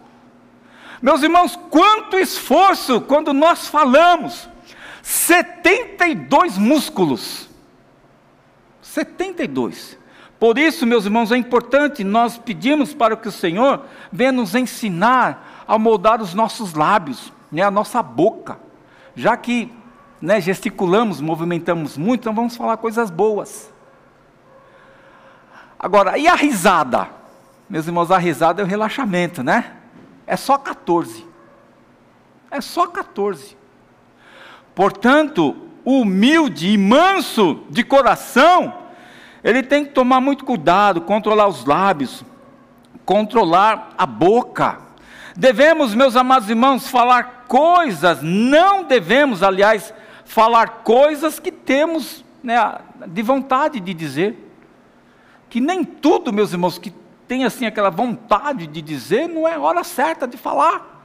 Meus 1.01 1.21
irmãos, 1.21 1.55
quanto 1.69 2.17
esforço 2.17 3.01
quando 3.01 3.33
nós 3.33 3.67
falamos. 3.67 4.49
72 5.07 6.57
músculos. 6.57 7.47
72. 8.81 9.97
Por 10.37 10.57
isso, 10.57 10.85
meus 10.85 11.05
irmãos, 11.05 11.31
é 11.31 11.37
importante 11.37 12.03
nós 12.03 12.37
pedimos 12.37 12.93
para 12.93 13.15
que 13.15 13.29
o 13.29 13.31
Senhor 13.31 13.85
venha 14.11 14.33
nos 14.33 14.53
ensinar 14.53 15.63
a 15.65 15.79
moldar 15.79 16.21
os 16.21 16.33
nossos 16.33 16.73
lábios, 16.73 17.31
né, 17.49 17.61
a 17.61 17.71
nossa 17.71 18.03
boca. 18.03 18.59
Já 19.15 19.37
que 19.37 19.73
né, 20.21 20.41
gesticulamos, 20.41 21.21
movimentamos 21.21 21.97
muito, 21.97 22.23
então 22.23 22.35
vamos 22.35 22.57
falar 22.57 22.75
coisas 22.75 23.09
boas. 23.09 23.73
Agora, 25.79 26.17
e 26.17 26.27
a 26.27 26.35
risada? 26.35 27.07
Meus 27.69 27.87
irmãos, 27.87 28.11
a 28.11 28.17
risada 28.17 28.61
é 28.61 28.65
o 28.65 28.67
relaxamento, 28.67 29.41
né? 29.41 29.77
É 30.27 30.35
só 30.35 30.57
14. 30.57 31.25
É 32.51 32.59
só 32.59 32.87
14. 32.87 33.56
Portanto, 34.77 35.55
humilde 35.83 36.69
e 36.69 36.77
manso 36.77 37.63
de 37.67 37.83
coração, 37.83 38.71
ele 39.43 39.63
tem 39.63 39.83
que 39.83 39.89
tomar 39.89 40.21
muito 40.21 40.45
cuidado, 40.45 41.01
controlar 41.01 41.47
os 41.47 41.65
lábios, 41.65 42.23
controlar 43.03 43.95
a 43.97 44.05
boca. 44.05 44.77
Devemos, 45.35 45.95
meus 45.95 46.15
amados 46.15 46.47
irmãos, 46.47 46.87
falar 46.87 47.45
coisas, 47.47 48.19
não 48.21 48.83
devemos, 48.83 49.41
aliás, 49.41 49.91
falar 50.25 50.83
coisas 50.83 51.39
que 51.39 51.51
temos 51.51 52.23
né, 52.43 52.61
de 53.07 53.23
vontade 53.23 53.79
de 53.79 53.95
dizer. 53.95 54.53
Que 55.49 55.59
nem 55.59 55.83
tudo, 55.83 56.31
meus 56.31 56.51
irmãos, 56.53 56.77
que 56.77 56.93
tem 57.27 57.45
assim 57.45 57.65
aquela 57.65 57.89
vontade 57.89 58.67
de 58.67 58.79
dizer, 58.79 59.27
não 59.27 59.47
é 59.47 59.57
hora 59.57 59.83
certa 59.83 60.27
de 60.27 60.37
falar. 60.37 61.01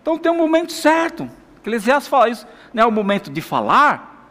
Então 0.00 0.16
tem 0.16 0.32
um 0.32 0.38
momento 0.38 0.72
certo. 0.72 1.28
Eclesiastes 1.68 2.08
fala 2.08 2.30
isso, 2.30 2.46
não 2.72 2.82
é 2.82 2.86
o 2.86 2.92
momento 2.92 3.30
de 3.30 3.40
falar, 3.40 4.30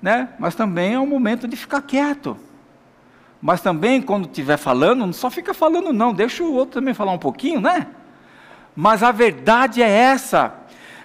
né? 0.00 0.30
mas 0.38 0.54
também 0.54 0.94
é 0.94 0.98
o 0.98 1.06
momento 1.06 1.46
de 1.46 1.56
ficar 1.56 1.82
quieto. 1.82 2.36
Mas 3.40 3.60
também, 3.60 4.02
quando 4.02 4.26
estiver 4.26 4.56
falando, 4.56 5.06
não 5.06 5.12
só 5.12 5.30
fica 5.30 5.54
falando, 5.54 5.92
não, 5.92 6.12
deixa 6.12 6.42
o 6.42 6.52
outro 6.52 6.80
também 6.80 6.92
falar 6.92 7.12
um 7.12 7.18
pouquinho, 7.18 7.60
né? 7.60 7.86
Mas 8.76 9.02
a 9.02 9.10
verdade 9.10 9.82
é 9.82 9.88
essa, 9.88 10.54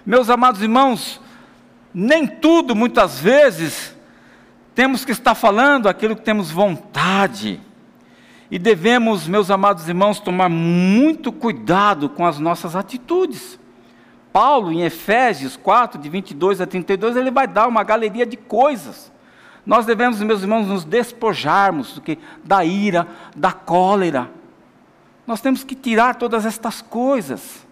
meus 0.04 0.28
amados 0.28 0.60
irmãos, 0.62 1.20
nem 1.92 2.26
tudo, 2.26 2.76
muitas 2.76 3.18
vezes, 3.18 3.96
temos 4.74 5.04
que 5.04 5.12
estar 5.12 5.34
falando 5.34 5.88
aquilo 5.88 6.14
que 6.14 6.22
temos 6.22 6.50
vontade. 6.50 7.60
E 8.50 8.58
devemos, 8.58 9.26
meus 9.26 9.50
amados 9.50 9.88
irmãos, 9.88 10.20
tomar 10.20 10.48
muito 10.48 11.32
cuidado 11.32 12.08
com 12.08 12.26
as 12.26 12.38
nossas 12.38 12.76
atitudes. 12.76 13.58
Paulo, 14.36 14.70
em 14.70 14.82
Efésios 14.82 15.56
4, 15.56 15.98
de 15.98 16.10
22 16.10 16.60
a 16.60 16.66
32, 16.66 17.16
ele 17.16 17.30
vai 17.30 17.46
dar 17.46 17.66
uma 17.66 17.82
galeria 17.82 18.26
de 18.26 18.36
coisas. 18.36 19.10
Nós 19.64 19.86
devemos, 19.86 20.20
meus 20.20 20.42
irmãos, 20.42 20.66
nos 20.66 20.84
despojarmos 20.84 21.94
do 21.94 22.02
que? 22.02 22.18
da 22.44 22.62
ira, 22.62 23.08
da 23.34 23.50
cólera. 23.50 24.30
Nós 25.26 25.40
temos 25.40 25.64
que 25.64 25.74
tirar 25.74 26.16
todas 26.16 26.44
estas 26.44 26.82
coisas 26.82 27.66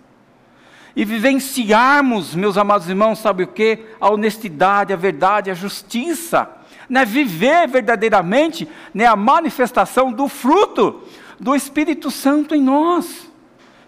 e 0.96 1.04
vivenciarmos, 1.04 2.34
meus 2.34 2.56
amados 2.56 2.88
irmãos, 2.88 3.18
sabe 3.18 3.42
o 3.42 3.48
que? 3.48 3.84
A 4.00 4.10
honestidade, 4.10 4.90
a 4.90 4.96
verdade, 4.96 5.50
a 5.50 5.54
justiça. 5.54 6.48
Né? 6.88 7.04
Viver 7.04 7.68
verdadeiramente 7.68 8.66
né? 8.94 9.04
a 9.04 9.14
manifestação 9.14 10.10
do 10.10 10.28
fruto 10.28 11.02
do 11.38 11.54
Espírito 11.54 12.10
Santo 12.10 12.54
em 12.54 12.62
nós. 12.62 13.30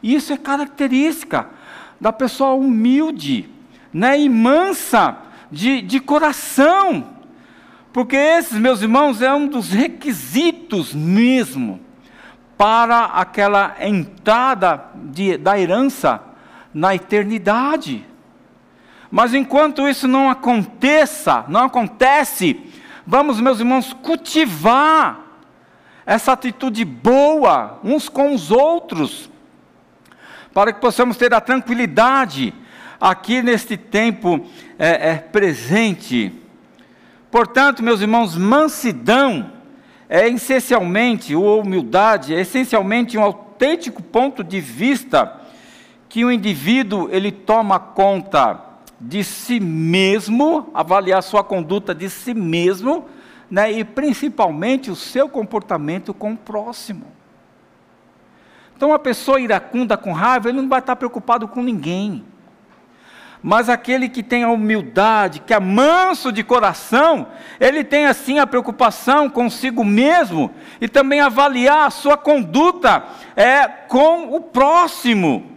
Isso 0.02 0.30
é 0.30 0.36
característica 0.36 1.55
da 2.00 2.12
pessoa 2.12 2.54
humilde 2.54 3.48
né? 3.92 4.20
e 4.20 4.28
mansa 4.28 5.16
de, 5.50 5.80
de 5.82 6.00
coração. 6.00 7.16
Porque 7.92 8.16
esses, 8.16 8.58
meus 8.58 8.82
irmãos, 8.82 9.22
é 9.22 9.32
um 9.32 9.48
dos 9.48 9.70
requisitos 9.70 10.94
mesmo 10.94 11.80
para 12.56 13.06
aquela 13.06 13.76
entrada 13.80 14.84
de, 14.94 15.36
da 15.36 15.58
herança 15.58 16.20
na 16.72 16.94
eternidade. 16.94 18.04
Mas 19.10 19.32
enquanto 19.32 19.88
isso 19.88 20.06
não 20.06 20.28
aconteça, 20.28 21.44
não 21.48 21.64
acontece, 21.64 22.60
vamos, 23.06 23.40
meus 23.40 23.60
irmãos, 23.60 23.92
cultivar 23.94 25.20
essa 26.04 26.32
atitude 26.32 26.84
boa 26.84 27.78
uns 27.82 28.08
com 28.08 28.34
os 28.34 28.50
outros, 28.50 29.30
para 30.56 30.72
que 30.72 30.80
possamos 30.80 31.18
ter 31.18 31.34
a 31.34 31.40
tranquilidade 31.42 32.54
aqui 32.98 33.42
neste 33.42 33.76
tempo 33.76 34.40
é, 34.78 35.10
é, 35.10 35.16
presente. 35.16 36.32
Portanto, 37.30 37.82
meus 37.82 38.00
irmãos, 38.00 38.34
mansidão 38.34 39.52
é 40.08 40.26
essencialmente, 40.26 41.36
ou 41.36 41.60
humildade, 41.60 42.34
é 42.34 42.40
essencialmente 42.40 43.18
um 43.18 43.22
autêntico 43.22 44.02
ponto 44.02 44.42
de 44.42 44.58
vista 44.58 45.42
que 46.08 46.24
o 46.24 46.32
indivíduo 46.32 47.10
ele 47.12 47.30
toma 47.30 47.78
conta 47.78 48.58
de 48.98 49.22
si 49.24 49.60
mesmo, 49.60 50.70
avaliar 50.72 51.22
sua 51.22 51.44
conduta 51.44 51.94
de 51.94 52.08
si 52.08 52.32
mesmo, 52.32 53.04
né, 53.50 53.70
e 53.70 53.84
principalmente 53.84 54.90
o 54.90 54.96
seu 54.96 55.28
comportamento 55.28 56.14
com 56.14 56.32
o 56.32 56.36
próximo. 56.38 57.15
Então, 58.76 58.90
uma 58.90 58.98
pessoa 58.98 59.40
iracunda 59.40 59.96
com 59.96 60.12
raiva, 60.12 60.48
ele 60.48 60.60
não 60.60 60.68
vai 60.68 60.80
estar 60.80 60.94
preocupado 60.96 61.48
com 61.48 61.62
ninguém. 61.62 62.22
Mas 63.42 63.68
aquele 63.68 64.08
que 64.08 64.22
tem 64.22 64.42
a 64.42 64.50
humildade, 64.50 65.40
que 65.40 65.54
é 65.54 65.60
manso 65.60 66.32
de 66.32 66.42
coração, 66.42 67.28
ele 67.60 67.84
tem 67.84 68.06
assim 68.06 68.38
a 68.38 68.46
preocupação 68.46 69.30
consigo 69.30 69.84
mesmo 69.84 70.50
e 70.80 70.88
também 70.88 71.20
avaliar 71.20 71.86
a 71.86 71.90
sua 71.90 72.16
conduta 72.16 73.04
é, 73.34 73.66
com 73.66 74.34
o 74.34 74.40
próximo. 74.40 75.52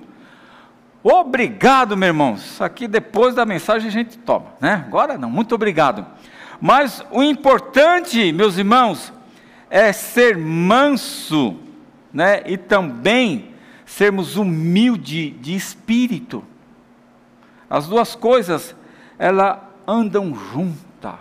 Obrigado, 1.03 1.97
meu 1.97 2.07
irmão. 2.07 2.35
Isso 2.35 2.63
aqui 2.63 2.87
depois 2.87 3.33
da 3.33 3.45
mensagem 3.45 3.87
a 3.87 3.91
gente 3.91 4.17
toma, 4.17 4.47
né? 4.61 4.83
Agora 4.87 5.17
não, 5.17 5.29
muito 5.29 5.55
obrigado. 5.55 6.05
Mas 6.61 7.03
o 7.09 7.23
importante, 7.23 8.31
meus 8.31 8.57
irmãos, 8.57 9.11
é 9.69 9.91
ser 9.93 10.37
manso, 10.37 11.57
né? 12.13 12.43
E 12.45 12.57
também 12.57 13.53
sermos 13.85 14.35
humildes 14.35 15.33
de 15.41 15.55
espírito. 15.55 16.43
As 17.69 17.87
duas 17.87 18.15
coisas, 18.15 18.75
elas 19.17 19.59
andam 19.87 20.35
juntas. 20.35 21.15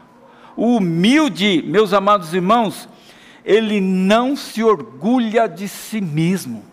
O 0.56 0.76
humilde, 0.76 1.62
meus 1.66 1.92
amados 1.92 2.34
irmãos, 2.34 2.88
ele 3.44 3.80
não 3.80 4.34
se 4.34 4.62
orgulha 4.62 5.48
de 5.48 5.68
si 5.68 6.00
mesmo. 6.00 6.64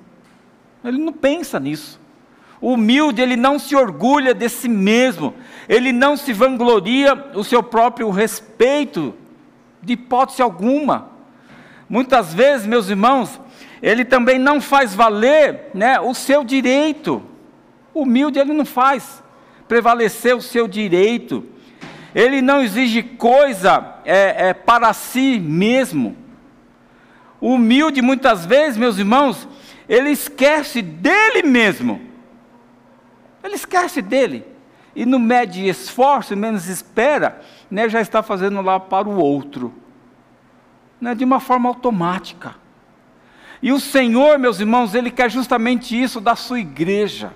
Ele 0.84 0.98
não 0.98 1.14
pensa 1.14 1.60
nisso. 1.60 2.00
O 2.60 2.74
humilde, 2.74 3.22
ele 3.22 3.36
não 3.36 3.60
se 3.60 3.76
orgulha 3.76 4.34
de 4.34 4.50
si 4.50 4.68
mesmo, 4.68 5.34
ele 5.70 5.92
não 5.92 6.18
se 6.18 6.34
vangloria 6.34 7.32
o 7.36 7.44
seu 7.44 7.62
próprio 7.62 8.10
respeito, 8.10 9.14
de 9.82 9.94
hipótese 9.94 10.42
alguma. 10.42 11.10
Muitas 11.88 12.34
vezes, 12.34 12.66
meus 12.66 12.90
irmãos, 12.90 13.40
ele 13.82 14.06
também 14.06 14.40
não 14.40 14.62
faz 14.62 14.94
valer 14.96 15.70
né, 15.74 16.00
o 16.00 16.14
seu 16.14 16.44
direito. 16.44 17.22
Humilde, 17.94 18.40
ele 18.40 18.54
não 18.54 18.66
faz 18.66 19.24
prevalecer 19.68 20.36
o 20.36 20.42
seu 20.42 20.68
direito. 20.68 21.46
Ele 22.14 22.42
não 22.42 22.62
exige 22.62 23.04
coisa 23.04 23.96
é, 24.06 24.50
é, 24.50 24.54
para 24.54 24.94
si 24.94 25.40
mesmo. 25.40 26.16
Humilde, 27.42 28.02
muitas 28.02 28.46
vezes, 28.46 28.78
meus 28.78 28.98
irmãos, 28.98 29.48
ele 29.88 30.10
esquece 30.10 30.82
dele 30.82 31.44
mesmo 31.44 32.16
ele 33.46 33.56
esquece 33.56 34.02
dele. 34.02 34.46
E 34.96 35.06
no 35.06 35.20
mede 35.20 35.68
esforço, 35.68 36.36
menos 36.36 36.68
espera, 36.68 37.42
né, 37.70 37.88
já 37.90 38.02
está 38.02 38.24
fazendo 38.24 38.62
lá 38.62 38.80
para 38.80 39.08
o 39.08 39.18
outro. 39.18 39.74
Né, 41.00 41.14
de 41.14 41.24
uma 41.24 41.40
forma 41.40 41.70
automática. 41.70 42.56
E 43.66 43.74
o 43.74 43.80
Senhor, 43.80 44.38
meus 44.38 44.60
irmãos, 44.60 44.94
Ele 44.94 45.10
quer 45.10 45.28
justamente 45.28 46.00
isso 46.00 46.22
da 46.22 46.36
sua 46.36 46.60
igreja. 46.60 47.34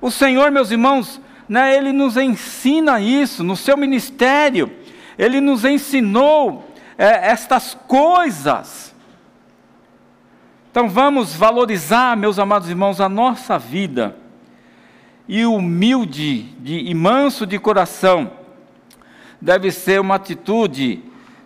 O 0.00 0.12
Senhor, 0.12 0.48
meus 0.52 0.70
irmãos, 0.70 1.20
né, 1.48 1.76
Ele 1.76 1.90
nos 1.92 2.16
ensina 2.16 3.00
isso 3.00 3.42
no 3.42 3.56
seu 3.56 3.76
ministério. 3.76 4.70
Ele 5.18 5.40
nos 5.40 5.64
ensinou 5.64 6.72
é, 6.96 7.32
estas 7.32 7.76
coisas. 7.88 8.94
Então 10.70 10.88
vamos 10.88 11.34
valorizar, 11.34 12.16
meus 12.16 12.38
amados 12.38 12.70
irmãos, 12.70 13.00
a 13.00 13.08
nossa 13.08 13.58
vida. 13.58 14.16
E 15.26 15.44
humilde 15.44 16.44
de, 16.60 16.78
e 16.78 16.94
manso 16.94 17.44
de 17.44 17.58
coração 17.58 18.30
deve 19.42 19.72
ser 19.72 20.00
uma 20.00 20.14
atitude 20.14 21.02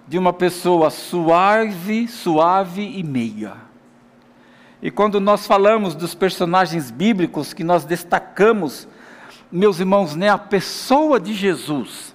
de 0.07 0.19
uma 0.19 0.35
pessoa 0.35 0.91
suave, 0.91 2.07
suave 2.07 2.83
e 2.83 3.03
meiga. 3.03 3.70
E 4.83 4.91
quando 4.91 5.21
nós 5.21 5.47
falamos 5.47 5.95
dos 5.95 6.15
personagens 6.15 6.91
bíblicos 6.91 7.53
que 7.53 7.63
nós 7.63 7.85
destacamos, 7.85 8.89
meus 9.53 9.79
irmãos, 9.79 10.15
né, 10.17 10.29
a 10.29 10.39
pessoa 10.39 11.21
de 11.21 11.35
Jesus. 11.35 12.15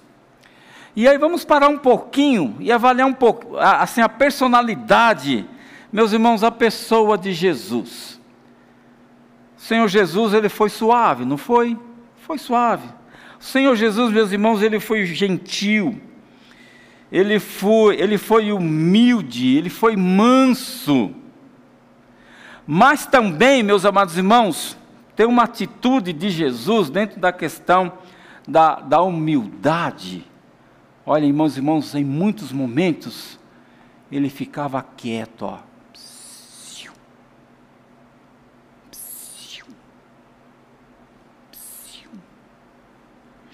E 0.94 1.06
aí 1.06 1.18
vamos 1.18 1.44
parar 1.44 1.68
um 1.68 1.78
pouquinho 1.78 2.56
e 2.58 2.72
avaliar 2.72 3.06
um 3.06 3.12
pouco, 3.12 3.56
assim, 3.58 4.00
a 4.00 4.08
personalidade, 4.08 5.46
meus 5.92 6.12
irmãos, 6.12 6.42
a 6.42 6.50
pessoa 6.50 7.16
de 7.16 7.32
Jesus. 7.32 8.20
O 9.56 9.60
Senhor 9.60 9.86
Jesus, 9.88 10.32
ele 10.34 10.48
foi 10.48 10.70
suave, 10.70 11.24
não 11.24 11.36
foi? 11.36 11.78
Foi 12.16 12.38
suave. 12.38 12.88
O 13.38 13.44
Senhor 13.44 13.76
Jesus, 13.76 14.12
meus 14.12 14.32
irmãos, 14.32 14.62
ele 14.62 14.80
foi 14.80 15.04
gentil. 15.04 16.00
Ele 17.12 17.38
foi, 17.38 18.00
ele 18.00 18.18
foi 18.18 18.50
humilde, 18.50 19.56
ele 19.56 19.70
foi 19.70 19.96
manso. 19.96 21.14
Mas 22.66 23.06
também, 23.06 23.62
meus 23.62 23.84
amados 23.84 24.16
irmãos, 24.16 24.76
tem 25.14 25.24
uma 25.24 25.44
atitude 25.44 26.12
de 26.12 26.30
Jesus 26.30 26.90
dentro 26.90 27.20
da 27.20 27.32
questão 27.32 27.92
da, 28.46 28.80
da 28.80 29.00
humildade. 29.00 30.26
Olha, 31.04 31.24
irmãos 31.24 31.56
e 31.56 31.60
irmãos, 31.60 31.94
em 31.94 32.04
muitos 32.04 32.50
momentos, 32.50 33.38
ele 34.10 34.28
ficava 34.28 34.82
quieto, 34.82 35.42
ó. 35.42 35.58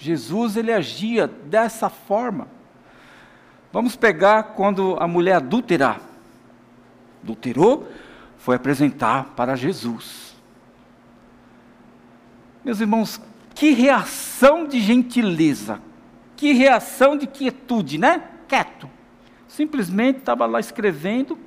Jesus 0.03 0.57
ele 0.57 0.72
agia 0.72 1.29
dessa 1.29 1.88
forma. 1.88 2.48
Vamos 3.72 3.94
pegar 3.94 4.42
quando 4.55 4.96
a 4.98 5.07
mulher 5.07 5.37
adúltera 5.37 6.01
adulterou, 7.22 7.87
foi 8.42 8.57
apresentar 8.57 9.35
para 9.37 9.55
Jesus. 9.55 10.35
Meus 12.64 12.81
irmãos, 12.81 13.20
que 13.55 13.70
reação 13.70 14.66
de 14.66 14.81
gentileza, 14.81 15.81
que 16.37 16.52
reação 16.52 17.16
de 17.16 17.28
quietude, 17.28 17.98
né? 17.98 18.20
Quieto. 18.48 18.90
Simplesmente 19.46 20.18
estava 20.18 20.44
lá 20.44 20.59
escrevendo, 20.59 21.38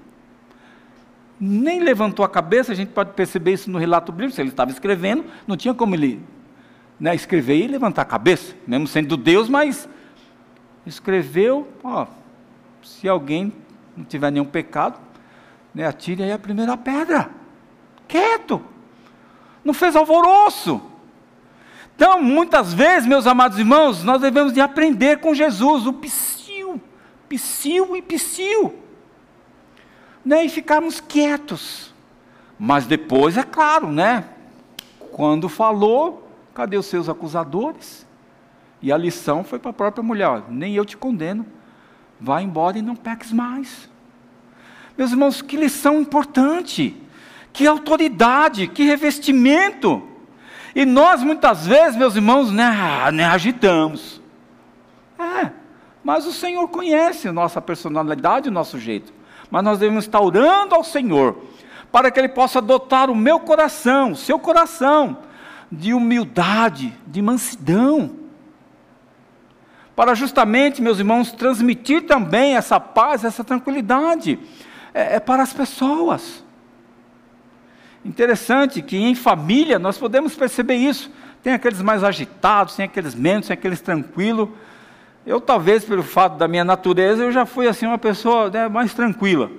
nem 1.38 1.82
levantou 1.82 2.24
a 2.24 2.30
cabeça, 2.30 2.72
a 2.72 2.76
gente 2.76 2.94
pode 2.94 3.12
perceber 3.12 3.52
isso 3.52 3.70
no 3.70 3.78
relato 3.78 4.14
bíblico, 4.14 4.40
ele 4.40 4.48
estava 4.48 4.72
escrevendo, 4.72 5.26
não 5.46 5.58
tinha 5.58 5.74
como 5.74 5.96
ele 5.96 6.24
né, 6.98 7.14
escrever 7.14 7.58
e 7.58 7.68
levantar 7.68 8.04
a 8.04 8.06
cabeça, 8.06 8.56
mesmo 8.66 8.88
sendo 8.88 9.18
Deus, 9.18 9.50
mas 9.50 9.90
escreveu, 10.86 11.68
ó, 11.84 12.08
se 12.82 13.10
alguém 13.10 13.52
não 13.98 14.06
tiver 14.06 14.32
nenhum 14.32 14.46
pecado, 14.46 15.05
né, 15.76 15.86
atire 15.86 16.24
aí 16.24 16.32
a 16.32 16.40
primeira 16.40 16.78
pedra. 16.78 17.30
Quieto. 18.08 18.62
Não 19.64 19.74
fez 19.74 19.96
alvoroço. 19.96 20.82
Então, 21.96 22.22
muitas 22.22 22.74
vezes, 22.74 23.08
meus 23.08 23.28
amados 23.28 23.60
irmãos, 23.60 24.04
nós 24.04 24.22
devemos 24.22 24.54
de 24.54 24.62
aprender 24.62 25.20
com 25.20 25.34
Jesus, 25.34 25.86
o 25.86 25.94
psiu, 25.94 26.82
psiu 27.28 27.96
e 27.96 28.02
psiu. 28.02 28.76
Né, 30.24 30.46
e 30.46 30.50
ficarmos 30.50 31.02
quietos. 31.02 31.94
Mas 32.58 32.88
depois, 32.88 33.38
é 33.38 33.44
claro, 33.44 33.92
né? 33.92 34.24
Quando 35.12 35.50
falou, 35.50 36.30
cadê 36.54 36.78
os 36.78 36.86
seus 36.86 37.10
acusadores? 37.10 38.06
E 38.82 38.92
a 38.92 38.98
lição 38.98 39.44
foi 39.44 39.60
para 39.60 39.72
a 39.72 39.74
própria 39.74 40.04
mulher: 40.04 40.28
ó, 40.28 40.42
nem 40.50 40.74
eu 40.74 40.86
te 40.86 40.96
condeno, 40.98 41.46
vá 42.20 42.42
embora 42.42 42.78
e 42.78 42.82
não 42.82 42.96
peques 42.96 43.32
mais. 43.32 43.90
Meus 44.98 45.12
irmãos, 45.12 45.42
que 45.42 45.58
lição 45.58 46.00
importante, 46.00 46.96
que 47.52 47.68
autoridade, 47.68 48.68
que 48.68 48.84
revestimento. 48.84 50.02
E 50.74 50.86
nós 50.86 51.22
muitas 51.22 51.68
vezes, 51.68 51.98
meus 51.98 52.16
irmãos, 52.16 52.52
né, 52.52 53.12
né 53.12 53.26
agitamos. 53.26 54.22
É, 55.20 55.52
mas 56.04 56.26
o 56.26 56.32
Senhor 56.32 56.68
conhece 56.70 57.28
a 57.28 57.34
nossa 57.34 57.62
personalidade, 57.62 58.50
o 58.50 58.52
nosso 58.52 58.80
jeito. 58.80 59.14
Mas 59.52 59.64
nós 59.64 59.80
devemos 59.80 60.06
estar 60.06 60.22
orando 60.22 60.76
ao 60.76 60.84
Senhor, 60.84 61.38
para 61.92 62.10
que 62.10 62.20
Ele 62.20 62.30
possa 62.30 62.62
dotar 62.62 63.10
o 63.10 63.16
meu 63.16 63.40
coração, 63.40 64.12
o 64.12 64.16
seu 64.16 64.40
coração, 64.40 65.18
de 65.72 65.94
humildade, 65.94 66.94
de 67.06 67.22
mansidão. 67.22 68.12
Para 69.94 70.14
justamente, 70.14 70.82
meus 70.82 71.00
irmãos, 71.00 71.32
transmitir 71.32 72.06
também 72.06 72.56
essa 72.56 72.80
paz, 72.80 73.24
essa 73.24 73.44
tranquilidade 73.44 74.40
é, 74.96 75.18
é 75.18 75.20
para 75.20 75.44
as 75.44 75.52
pessoas. 75.52 76.42
Interessante 78.04 78.82
que 78.82 78.96
em 78.96 79.14
família 79.14 79.78
nós 79.78 79.98
podemos 79.98 80.34
perceber 80.34 80.76
isso. 80.76 81.12
Tem 81.44 81.54
aqueles 81.54 81.82
mais 81.82 82.04
agitados, 82.04 82.76
tem 82.76 82.86
aqueles 82.86 83.14
menos, 83.14 83.48
tem 83.48 83.54
aqueles 83.54 83.82
tranquilos. 83.82 84.48
Eu 85.26 85.42
talvez 85.42 85.84
pelo 85.84 86.02
fato 86.02 86.38
da 86.38 86.48
minha 86.48 86.64
natureza 86.64 87.24
eu 87.24 87.32
já 87.32 87.46
fui 87.46 87.68
assim 87.68 87.86
uma 87.86 87.98
pessoa 87.98 88.50
né, 88.50 88.70
mais 88.70 88.94
tranquila. 88.94 89.52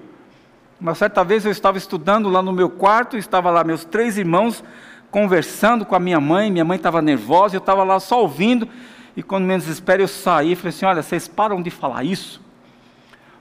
Uma 0.80 0.94
certa 0.94 1.22
vez 1.22 1.44
eu 1.44 1.52
estava 1.52 1.76
estudando 1.76 2.28
lá 2.28 2.40
no 2.40 2.52
meu 2.52 2.70
quarto, 2.70 3.16
estava 3.16 3.50
lá 3.50 3.62
meus 3.62 3.84
três 3.84 4.16
irmãos 4.16 4.64
conversando 5.10 5.84
com 5.84 5.94
a 5.94 6.00
minha 6.00 6.20
mãe, 6.20 6.50
minha 6.50 6.64
mãe 6.64 6.76
estava 6.76 7.00
nervosa, 7.00 7.56
eu 7.56 7.60
estava 7.60 7.82
lá 7.82 7.98
só 7.98 8.20
ouvindo, 8.20 8.68
e 9.16 9.22
quando 9.22 9.44
menos 9.44 9.66
espero 9.66 10.02
eu 10.02 10.08
saí 10.08 10.52
e 10.52 10.56
falei 10.56 10.70
assim, 10.70 10.84
olha, 10.84 11.02
vocês 11.02 11.26
param 11.26 11.62
de 11.62 11.70
falar 11.70 12.04
isso, 12.04 12.42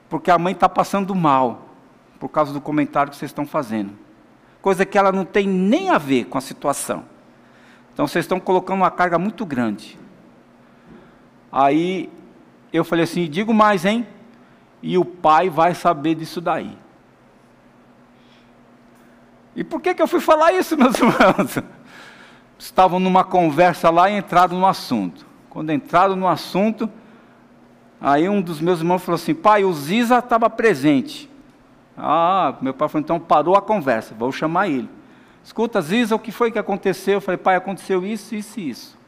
porque 0.08 0.30
a 0.30 0.38
mãe 0.38 0.54
está 0.54 0.68
passando 0.68 1.14
mal 1.14 1.65
por 2.18 2.28
causa 2.28 2.52
do 2.52 2.60
comentário 2.60 3.10
que 3.10 3.16
vocês 3.16 3.30
estão 3.30 3.46
fazendo. 3.46 3.92
Coisa 4.60 4.84
que 4.84 4.98
ela 4.98 5.12
não 5.12 5.24
tem 5.24 5.46
nem 5.46 5.90
a 5.90 5.98
ver 5.98 6.24
com 6.24 6.38
a 6.38 6.40
situação. 6.40 7.04
Então 7.92 8.06
vocês 8.06 8.24
estão 8.24 8.40
colocando 8.40 8.78
uma 8.78 8.90
carga 8.90 9.18
muito 9.18 9.46
grande. 9.46 9.98
Aí 11.50 12.10
eu 12.72 12.84
falei 12.84 13.04
assim: 13.04 13.28
digo 13.28 13.54
mais, 13.54 13.84
hein? 13.84 14.06
E 14.82 14.98
o 14.98 15.04
pai 15.04 15.48
vai 15.48 15.74
saber 15.74 16.14
disso 16.14 16.40
daí. 16.40 16.76
E 19.54 19.64
por 19.64 19.80
que, 19.80 19.94
que 19.94 20.02
eu 20.02 20.06
fui 20.06 20.20
falar 20.20 20.52
isso, 20.52 20.76
meus 20.78 20.96
irmãos? 20.96 21.62
Estavam 22.58 23.00
numa 23.00 23.24
conversa 23.24 23.88
lá 23.88 24.10
e 24.10 24.18
entraram 24.18 24.58
no 24.58 24.66
assunto. 24.66 25.26
Quando 25.48 25.72
entraram 25.72 26.14
no 26.14 26.28
assunto, 26.28 26.90
aí 27.98 28.28
um 28.28 28.42
dos 28.42 28.60
meus 28.60 28.80
irmãos 28.80 29.02
falou 29.02 29.16
assim: 29.16 29.34
pai, 29.34 29.64
o 29.64 29.72
Ziza 29.72 30.18
estava 30.18 30.50
presente. 30.50 31.30
Ah, 31.96 32.54
meu 32.60 32.74
pai 32.74 32.88
falou, 32.88 33.02
então 33.02 33.18
parou 33.18 33.56
a 33.56 33.62
conversa, 33.62 34.14
vou 34.14 34.30
chamar 34.30 34.68
ele. 34.68 34.88
Escuta, 35.42 35.80
Ziza, 35.80 36.14
o 36.14 36.18
que 36.18 36.32
foi 36.32 36.50
que 36.50 36.58
aconteceu? 36.58 37.14
Eu 37.14 37.20
falei, 37.20 37.38
pai, 37.38 37.56
aconteceu 37.56 38.04
isso, 38.04 38.34
isso 38.34 38.60
e 38.60 38.70
isso. 38.70 38.98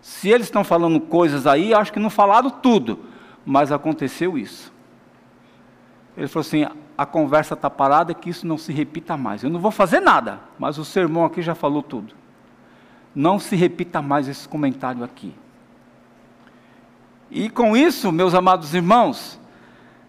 Se 0.00 0.28
eles 0.28 0.46
estão 0.46 0.62
falando 0.62 1.00
coisas 1.00 1.46
aí, 1.46 1.74
acho 1.74 1.92
que 1.92 1.98
não 1.98 2.10
falaram 2.10 2.50
tudo, 2.50 3.00
mas 3.44 3.72
aconteceu 3.72 4.38
isso. 4.38 4.72
Ele 6.16 6.28
falou 6.28 6.40
assim: 6.40 6.66
a 6.96 7.06
conversa 7.06 7.54
está 7.54 7.70
parada, 7.70 8.12
que 8.12 8.28
isso 8.28 8.46
não 8.46 8.58
se 8.58 8.72
repita 8.72 9.16
mais. 9.16 9.44
Eu 9.44 9.50
não 9.50 9.60
vou 9.60 9.70
fazer 9.70 10.00
nada, 10.00 10.40
mas 10.58 10.78
o 10.78 10.84
sermão 10.84 11.24
aqui 11.24 11.40
já 11.40 11.54
falou 11.54 11.82
tudo. 11.82 12.14
Não 13.14 13.38
se 13.38 13.54
repita 13.56 14.02
mais 14.02 14.28
esse 14.28 14.48
comentário 14.48 15.04
aqui. 15.04 15.34
E 17.30 17.48
com 17.48 17.76
isso, 17.76 18.10
meus 18.10 18.34
amados 18.34 18.74
irmãos, 18.74 19.38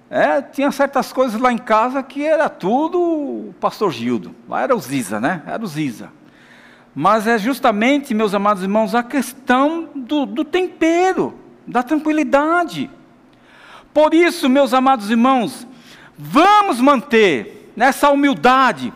é, 0.10 0.42
tinha 0.42 0.72
certas 0.72 1.14
coisas 1.14 1.40
lá 1.40 1.54
em 1.54 1.58
casa 1.58 2.02
que 2.02 2.26
era 2.26 2.50
tudo 2.50 3.00
o 3.00 3.56
pastor 3.60 3.92
Gildo. 3.92 4.36
Lá 4.48 4.64
era 4.64 4.76
o 4.76 4.80
Ziza, 4.80 5.20
né? 5.20 5.44
Era 5.46 5.64
o 5.64 5.68
Ziza. 5.68 6.10
Mas 6.96 7.28
é 7.28 7.38
justamente, 7.38 8.14
meus 8.16 8.34
amados 8.34 8.64
irmãos, 8.64 8.96
a 8.96 9.04
questão 9.04 9.90
do, 9.96 10.26
do 10.26 10.44
tempero, 10.44 11.38
da 11.66 11.84
tranquilidade. 11.84 12.90
Por 13.94 14.14
isso, 14.14 14.50
meus 14.50 14.74
amados 14.74 15.12
irmãos, 15.12 15.68
vamos 16.18 16.82
manter 16.82 17.72
nessa 17.76 18.10
humildade, 18.10 18.92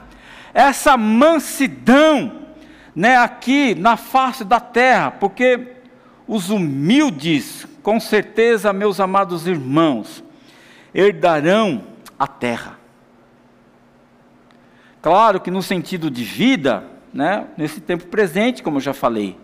essa 0.52 0.98
mansidão, 0.98 2.42
né, 2.96 3.18
aqui 3.18 3.76
na 3.76 3.98
face 3.98 4.44
da 4.44 4.60
terra, 4.60 5.12
porque 5.12 5.74
os 6.28 6.50
humildes, 6.50 7.68
com 7.82 8.00
certeza, 8.00 8.74
meus 8.74 9.00
amados 9.00 9.48
irmãos, 9.48 10.24
herdarão 10.94 11.84
a 12.18 12.28
terra. 12.28 12.78
Claro 15.02 15.42
que 15.42 15.52
no 15.52 15.62
sentido 15.62 16.10
de 16.10 16.24
vida, 16.24 16.86
né, 17.14 17.48
nesse 17.58 17.82
tempo 17.82 18.08
presente, 18.08 18.64
como 18.64 18.78
eu 18.78 18.82
já 18.82 18.94
falei, 18.94 19.38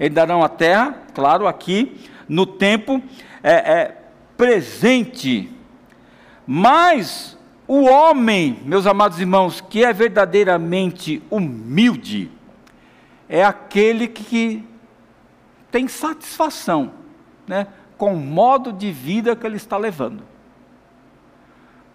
herdarão 0.00 0.42
a 0.42 0.48
terra, 0.48 1.02
claro, 1.14 1.46
aqui 1.46 2.00
no 2.28 2.44
tempo 2.44 3.02
é, 3.42 3.52
é, 3.52 3.96
presente. 4.36 5.52
Mas 6.46 7.38
o 7.68 7.84
homem, 7.84 8.60
meus 8.64 8.86
amados 8.86 9.20
irmãos, 9.20 9.60
que 9.60 9.84
é 9.84 9.92
verdadeiramente 9.92 11.22
humilde, 11.30 12.30
é 13.28 13.44
aquele 13.44 14.08
que 14.08 14.64
tem 15.70 15.88
satisfação 15.88 16.92
né, 17.46 17.66
com 17.96 18.14
o 18.14 18.18
modo 18.18 18.72
de 18.72 18.90
vida 18.92 19.34
que 19.36 19.46
ele 19.46 19.56
está 19.56 19.76
levando. 19.76 20.22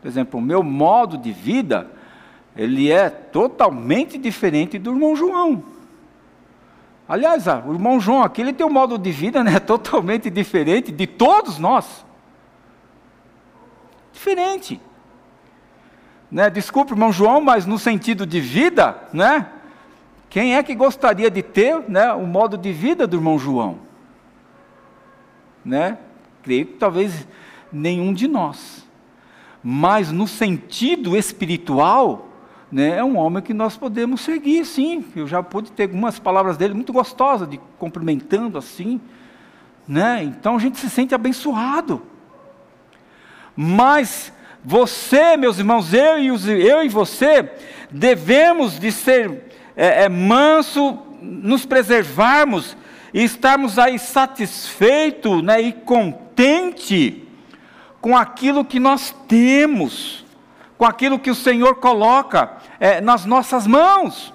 Por 0.01 0.07
exemplo, 0.07 0.39
o 0.39 0.43
meu 0.43 0.63
modo 0.63 1.17
de 1.17 1.31
vida, 1.31 1.89
ele 2.55 2.91
é 2.91 3.09
totalmente 3.09 4.17
diferente 4.17 4.79
do 4.79 4.91
irmão 4.91 5.15
João. 5.15 5.63
Aliás, 7.07 7.47
ah, 7.47 7.61
o 7.65 7.73
irmão 7.73 7.99
João 7.99 8.23
aqui, 8.23 8.41
ele 8.41 8.53
tem 8.53 8.65
um 8.65 8.71
modo 8.71 8.97
de 8.97 9.11
vida 9.11 9.43
né, 9.45 9.59
totalmente 9.59 10.29
diferente 10.29 10.91
de 10.91 11.05
todos 11.05 11.59
nós. 11.59 12.05
Diferente. 14.11 14.81
Né? 16.31 16.49
Desculpe, 16.49 16.93
irmão 16.93 17.11
João, 17.11 17.41
mas 17.41 17.65
no 17.65 17.77
sentido 17.77 18.25
de 18.25 18.39
vida, 18.39 18.97
né? 19.13 19.47
Quem 20.29 20.55
é 20.55 20.63
que 20.63 20.73
gostaria 20.73 21.29
de 21.29 21.43
ter 21.43 21.83
né, 21.89 22.13
o 22.13 22.25
modo 22.25 22.57
de 22.57 22.71
vida 22.71 23.05
do 23.05 23.17
irmão 23.17 23.37
João? 23.37 23.79
Né? 25.63 25.97
Creio 26.41 26.67
que 26.67 26.73
talvez 26.73 27.27
nenhum 27.71 28.13
de 28.13 28.29
nós. 28.29 28.87
Mas 29.64 30.12
no 30.12 30.28
sentido 30.28 31.16
espiritual, 31.16 32.30
né, 32.72 32.97
é 32.97 33.03
um 33.03 33.18
homem 33.18 33.43
que 33.43 33.53
nós 33.53 33.78
podemos 33.78 34.22
seguir, 34.22 34.66
sim. 34.66 35.05
Eu 35.16 35.28
já 35.28 35.43
pude 35.43 35.72
ter 35.72 35.84
algumas 35.84 36.18
palavras 36.18 36.57
dele 36.57 36.74
muito 36.74 36.93
gostosas, 36.93 37.49
de 37.49 37.59
cumprimentando 37.78 38.57
assim. 38.57 38.99
Né? 39.88 40.24
Então 40.24 40.55
a 40.55 40.59
gente 40.59 40.80
se 40.80 40.89
sente 40.89 41.14
abençoado. 41.14 42.01
Mas 43.55 44.32
você, 44.64 45.36
meus 45.36 45.59
irmãos, 45.59 45.93
eu 45.93 46.20
e, 46.20 46.32
os, 46.32 46.47
eu 46.47 46.84
e 46.84 46.89
você, 46.89 47.51
devemos 47.91 48.80
de 48.80 48.91
ser 48.91 49.51
é, 49.76 50.03
é, 50.03 50.09
manso, 50.09 50.97
nos 51.22 51.66
preservarmos 51.66 52.78
e 53.14 53.24
estarmos 53.24 53.78
aí 53.78 53.99
satisfeitos 53.99 55.43
né, 55.43 55.62
e 55.62 55.74
contente 55.74 57.28
com 58.01 58.17
aquilo 58.17 58.65
que 58.65 58.79
nós 58.79 59.15
temos, 59.27 60.25
com 60.77 60.83
aquilo 60.83 61.19
que 61.19 61.29
o 61.29 61.35
Senhor 61.35 61.75
coloca 61.75 62.57
é, 62.79 62.99
nas 62.99 63.23
nossas 63.23 63.67
mãos. 63.67 64.33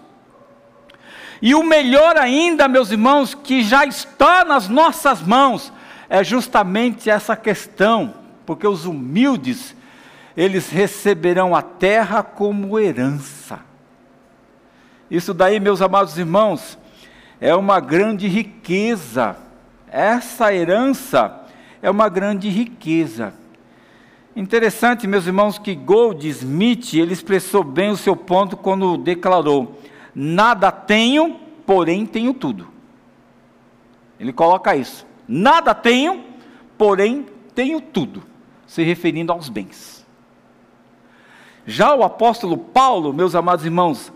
E 1.43 1.55
o 1.55 1.63
melhor 1.63 2.17
ainda, 2.17 2.69
meus 2.69 2.91
irmãos, 2.91 3.35
que 3.35 3.63
já 3.63 3.85
está 3.85 4.45
nas 4.45 4.69
nossas 4.69 5.21
mãos, 5.21 5.73
é 6.09 6.23
justamente 6.23 7.11
essa 7.11 7.37
questão, 7.37 8.15
porque 8.47 8.67
os 8.67 8.87
humildes 8.87 9.75
eles 10.37 10.71
receberão 10.71 11.55
a 11.55 11.63
terra 11.63 12.23
como 12.23 12.79
herança. 12.79 13.59
Isso 15.11 15.33
daí, 15.33 15.59
meus 15.59 15.81
amados 15.81 16.19
irmãos, 16.19 16.79
é 17.41 17.55
uma 17.55 17.81
grande 17.81 18.29
riqueza. 18.29 19.37
Essa 19.89 20.53
herança 20.55 21.43
é 21.81 21.91
uma 21.91 22.09
grande 22.09 22.49
riqueza. 22.49 23.33
Interessante, 24.37 25.07
meus 25.07 25.27
irmãos, 25.27 25.59
que 25.59 25.75
Goldsmith, 25.75 26.93
ele 26.93 27.15
expressou 27.15 27.65
bem 27.65 27.89
o 27.89 27.97
seu 27.97 28.15
ponto 28.15 28.55
quando 28.55 28.99
declarou: 28.99 29.81
Nada 30.15 30.71
tenho, 30.71 31.41
porém 31.65 32.05
tenho 32.05 32.35
tudo. 32.35 32.69
Ele 34.21 34.35
coloca 34.35 34.77
isso. 34.77 35.07
Nada 35.27 35.75
tenho, 35.75 36.23
porém 36.77 37.25
tenho 37.55 37.81
tudo, 37.81 38.23
se 38.67 38.83
referindo 38.83 39.33
aos 39.33 39.49
bens. 39.49 40.07
Já 41.67 41.95
o 41.95 42.05
apóstolo 42.05 42.59
Paulo, 42.59 43.15
meus 43.15 43.35
amados 43.35 43.65
irmãos, 43.65 44.13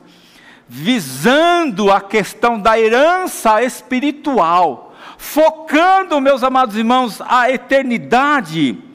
visando 0.68 1.90
a 1.90 1.98
questão 1.98 2.60
da 2.60 2.78
herança 2.78 3.62
espiritual, 3.62 4.94
focando, 5.16 6.20
meus 6.20 6.44
amados 6.44 6.76
irmãos, 6.76 7.22
a 7.22 7.50
eternidade, 7.50 8.89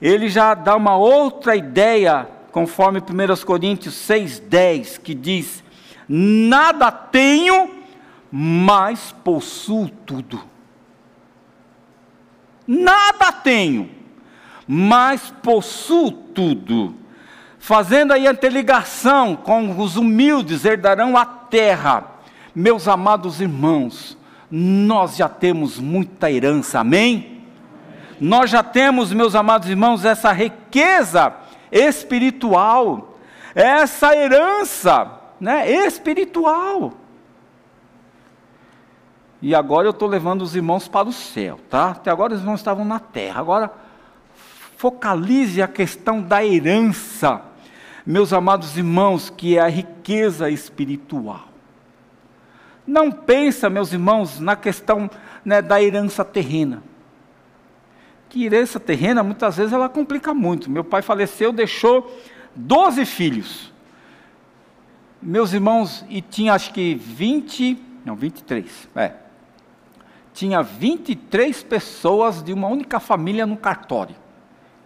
ele 0.00 0.28
já 0.28 0.54
dá 0.54 0.76
uma 0.76 0.96
outra 0.96 1.56
ideia, 1.56 2.28
conforme 2.52 3.00
1 3.00 3.44
Coríntios 3.44 3.94
6,10, 3.94 5.00
que 5.00 5.14
diz: 5.14 5.62
Nada 6.08 6.90
tenho, 6.90 7.70
mas 8.30 9.14
possuo 9.24 9.88
tudo. 9.88 10.40
Nada 12.66 13.30
tenho, 13.32 13.90
mas 14.66 15.32
possuo 15.42 16.10
tudo 16.10 17.06
fazendo 17.66 18.12
aí 18.12 18.28
a 18.28 18.30
interligação 18.30 19.34
com 19.34 19.76
os 19.80 19.96
humildes 19.96 20.64
herdarão 20.64 21.16
a 21.16 21.26
terra. 21.26 22.04
Meus 22.54 22.86
amados 22.86 23.40
irmãos, 23.40 24.16
nós 24.48 25.16
já 25.16 25.28
temos 25.28 25.76
muita 25.80 26.30
herança, 26.30 26.78
amém? 26.78 27.35
Nós 28.20 28.50
já 28.50 28.62
temos, 28.62 29.12
meus 29.12 29.34
amados 29.34 29.68
irmãos, 29.68 30.04
essa 30.04 30.32
riqueza 30.32 31.34
espiritual, 31.70 33.18
essa 33.54 34.16
herança 34.16 35.10
né, 35.40 35.70
espiritual. 35.70 36.92
E 39.42 39.54
agora 39.54 39.86
eu 39.86 39.90
estou 39.90 40.08
levando 40.08 40.42
os 40.42 40.56
irmãos 40.56 40.88
para 40.88 41.08
o 41.08 41.12
céu, 41.12 41.60
tá? 41.68 41.90
Até 41.90 42.10
agora 42.10 42.34
os 42.34 42.40
irmãos 42.40 42.60
estavam 42.60 42.84
na 42.84 42.98
terra. 42.98 43.40
Agora 43.40 43.70
focalize 44.76 45.60
a 45.60 45.68
questão 45.68 46.22
da 46.22 46.44
herança 46.44 47.42
meus 48.06 48.32
amados 48.32 48.76
irmãos, 48.76 49.28
que 49.28 49.58
é 49.58 49.60
a 49.60 49.66
riqueza 49.66 50.48
espiritual. 50.48 51.48
Não 52.86 53.10
pensa, 53.10 53.68
meus 53.68 53.92
irmãos, 53.92 54.38
na 54.38 54.54
questão 54.54 55.10
né, 55.44 55.60
da 55.60 55.82
herança 55.82 56.24
terrena. 56.24 56.84
Que 58.28 58.44
herança 58.44 58.80
terrena, 58.80 59.22
muitas 59.22 59.56
vezes, 59.56 59.72
ela 59.72 59.88
complica 59.88 60.34
muito. 60.34 60.70
Meu 60.70 60.84
pai 60.84 61.02
faleceu, 61.02 61.52
deixou 61.52 62.14
12 62.54 63.04
filhos. 63.04 63.72
Meus 65.22 65.52
irmãos, 65.52 66.04
e 66.08 66.20
tinha 66.20 66.54
acho 66.54 66.72
que 66.72 66.94
20, 66.94 67.78
não, 68.04 68.14
23, 68.14 68.88
é. 68.94 69.12
Tinha 70.32 70.62
23 70.62 71.62
pessoas 71.62 72.42
de 72.42 72.52
uma 72.52 72.68
única 72.68 73.00
família 73.00 73.46
no 73.46 73.56
cartório 73.56 74.14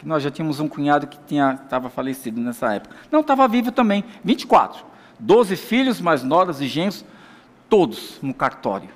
que 0.00 0.08
nós 0.08 0.22
já 0.22 0.30
tínhamos 0.30 0.58
um 0.60 0.66
cunhado 0.66 1.06
que 1.06 1.18
estava 1.34 1.90
falecido 1.90 2.40
nessa 2.40 2.72
época. 2.72 2.96
Não, 3.12 3.20
estava 3.20 3.46
vivo 3.46 3.70
também, 3.70 4.02
24. 4.24 4.82
Doze 5.18 5.56
filhos, 5.56 6.00
mais 6.00 6.22
noras 6.22 6.58
e 6.62 6.66
genros, 6.66 7.04
todos 7.68 8.18
no 8.22 8.32
cartório. 8.32 8.88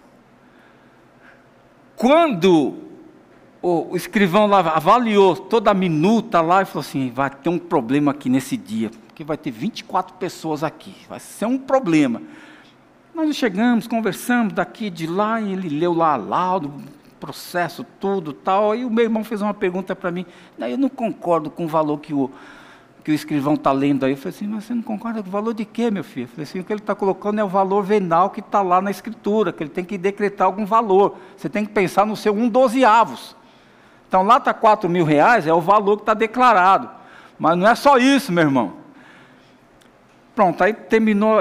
Quando 1.94 2.78
o, 3.64 3.96
escrivão 3.96 4.46
lá 4.46 4.58
avaliou 4.60 5.34
toda 5.34 5.70
a 5.70 5.74
minuta 5.74 6.42
lá 6.42 6.60
e 6.60 6.64
falou 6.66 6.80
assim: 6.80 7.10
vai 7.10 7.30
ter 7.30 7.48
um 7.48 7.58
problema 7.58 8.10
aqui 8.10 8.28
nesse 8.28 8.58
dia, 8.58 8.90
porque 9.06 9.24
vai 9.24 9.38
ter 9.38 9.50
24 9.50 10.16
pessoas 10.16 10.62
aqui, 10.62 10.94
vai 11.08 11.18
ser 11.18 11.46
um 11.46 11.56
problema. 11.56 12.20
Nós 13.14 13.34
chegamos, 13.34 13.86
conversamos 13.86 14.52
daqui 14.52 14.90
de 14.90 15.06
lá, 15.06 15.40
e 15.40 15.52
ele 15.52 15.68
leu 15.68 15.94
lá 15.94 16.16
laudo, 16.16 16.74
processo, 17.18 17.86
tudo 17.98 18.32
tal. 18.34 18.72
Aí 18.72 18.84
o 18.84 18.90
meu 18.90 19.04
irmão 19.04 19.24
fez 19.24 19.40
uma 19.40 19.54
pergunta 19.54 19.96
para 19.96 20.10
mim. 20.10 20.26
Eu 20.58 20.76
não 20.76 20.88
concordo 20.88 21.48
com 21.48 21.64
o 21.64 21.68
valor 21.68 21.98
que 22.00 22.12
o, 22.12 22.28
que 23.02 23.12
o 23.12 23.14
escrivão 23.14 23.54
está 23.54 23.70
lendo 23.70 24.04
aí. 24.04 24.12
Eu 24.12 24.16
falei 24.16 24.36
assim, 24.36 24.46
mas 24.48 24.64
você 24.64 24.74
não 24.74 24.82
concorda 24.82 25.22
com 25.22 25.28
o 25.28 25.32
valor 25.32 25.54
de 25.54 25.64
quê, 25.64 25.92
meu 25.92 26.04
filho? 26.04 26.24
Eu 26.24 26.28
falei 26.28 26.42
assim, 26.42 26.58
o 26.58 26.64
que 26.64 26.72
ele 26.72 26.80
está 26.80 26.94
colocando 26.94 27.38
é 27.38 27.44
o 27.44 27.48
valor 27.48 27.82
venal 27.84 28.30
que 28.30 28.40
está 28.40 28.60
lá 28.60 28.82
na 28.82 28.90
escritura, 28.90 29.52
que 29.52 29.62
ele 29.62 29.70
tem 29.70 29.84
que 29.84 29.96
decretar 29.96 30.46
algum 30.46 30.66
valor. 30.66 31.16
Você 31.36 31.48
tem 31.48 31.64
que 31.64 31.72
pensar 31.72 32.04
no 32.04 32.16
seu 32.16 32.34
um 32.34 32.48
dozeavos. 32.48 33.36
Então 34.14 34.22
lá 34.22 34.36
está 34.36 34.54
quatro 34.54 34.88
mil 34.88 35.04
reais, 35.04 35.44
é 35.44 35.52
o 35.52 35.60
valor 35.60 35.96
que 35.96 36.02
está 36.02 36.14
declarado. 36.14 36.88
Mas 37.36 37.58
não 37.58 37.66
é 37.66 37.74
só 37.74 37.98
isso, 37.98 38.30
meu 38.30 38.44
irmão. 38.44 38.74
Pronto, 40.36 40.62
aí 40.62 40.72
terminou, 40.72 41.40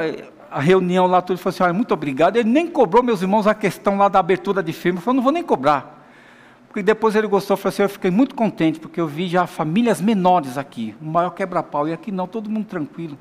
a 0.49 0.59
reunião 0.59 1.05
lá, 1.05 1.21
tudo, 1.21 1.37
falou 1.37 1.53
assim, 1.53 1.61
olha, 1.61 1.73
muito 1.73 1.93
obrigado. 1.93 2.35
Ele 2.35 2.49
nem 2.49 2.65
cobrou, 2.65 3.03
meus 3.03 3.21
irmãos, 3.21 3.45
a 3.45 3.53
questão 3.53 3.95
lá 3.95 4.07
da 4.09 4.17
abertura 4.17 4.63
de 4.63 4.73
firma. 4.73 4.99
Falou, 5.01 5.17
não 5.17 5.21
vou 5.21 5.31
nem 5.31 5.43
cobrar. 5.43 6.03
Porque 6.67 6.81
depois 6.81 7.15
ele 7.15 7.27
gostou, 7.27 7.55
falou 7.55 7.69
assim, 7.69 7.83
eu 7.83 7.89
fiquei 7.89 8.09
muito 8.09 8.33
contente, 8.33 8.79
porque 8.79 8.99
eu 8.99 9.05
vi 9.05 9.27
já 9.27 9.45
famílias 9.45 10.01
menores 10.01 10.57
aqui, 10.57 10.95
o 10.99 11.05
maior 11.05 11.29
quebra-pau, 11.29 11.87
e 11.87 11.93
aqui 11.93 12.11
não, 12.11 12.25
todo 12.25 12.49
mundo 12.49 12.65
tranquilo. 12.65 13.19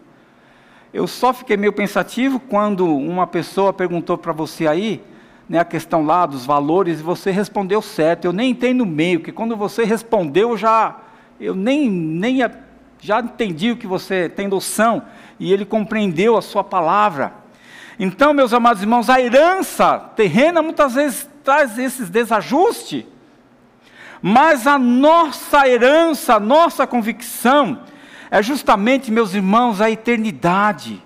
Eu 0.94 1.06
só 1.06 1.34
fiquei 1.34 1.58
meio 1.58 1.74
pensativo 1.74 2.40
quando 2.40 2.86
uma 2.86 3.26
pessoa 3.26 3.70
perguntou 3.70 4.16
para 4.16 4.32
você 4.32 4.66
aí, 4.66 5.04
né, 5.48 5.58
a 5.58 5.64
questão 5.64 6.04
lá 6.04 6.26
dos 6.26 6.46
valores, 6.46 7.00
e 7.00 7.02
você 7.02 7.30
respondeu 7.30 7.82
certo. 7.82 8.24
Eu 8.24 8.32
nem 8.32 8.50
entrei 8.50 8.72
no 8.72 8.86
meio, 8.86 9.20
porque 9.20 9.32
quando 9.32 9.56
você 9.56 9.84
respondeu, 9.84 10.56
já, 10.56 10.96
eu 11.40 11.54
nem, 11.54 11.90
nem 11.90 12.38
já 13.00 13.20
entendi 13.20 13.72
o 13.72 13.76
que 13.76 13.86
você 13.86 14.28
tem 14.28 14.46
noção 14.46 15.02
e 15.38 15.52
ele 15.52 15.64
compreendeu 15.64 16.36
a 16.36 16.42
sua 16.42 16.62
palavra. 16.62 17.34
Então, 17.98 18.32
meus 18.32 18.52
amados 18.52 18.82
irmãos, 18.82 19.10
a 19.10 19.20
herança 19.20 19.98
terrena 20.16 20.62
muitas 20.62 20.94
vezes 20.94 21.28
traz 21.42 21.78
esses 21.78 22.08
desajustes, 22.08 23.04
mas 24.22 24.66
a 24.66 24.78
nossa 24.78 25.68
herança, 25.68 26.36
a 26.36 26.40
nossa 26.40 26.86
convicção, 26.86 27.80
é 28.30 28.40
justamente, 28.40 29.10
meus 29.10 29.34
irmãos, 29.34 29.80
a 29.80 29.90
eternidade. 29.90 31.02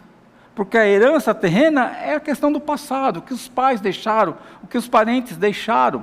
Porque 0.57 0.79
a 0.79 0.89
herança 0.89 1.35
terrena 1.35 1.95
é 2.03 2.15
a 2.15 2.21
questão 2.21 2.51
do 2.51 2.59
passado, 2.59 3.19
o 3.19 3.23
que 3.23 3.35
os 3.35 3.47
pais 3.47 3.79
deixaram, 3.79 4.39
o 4.65 4.67
que 4.67 4.79
os 4.79 4.89
parentes 4.89 5.37
deixaram, 5.37 6.03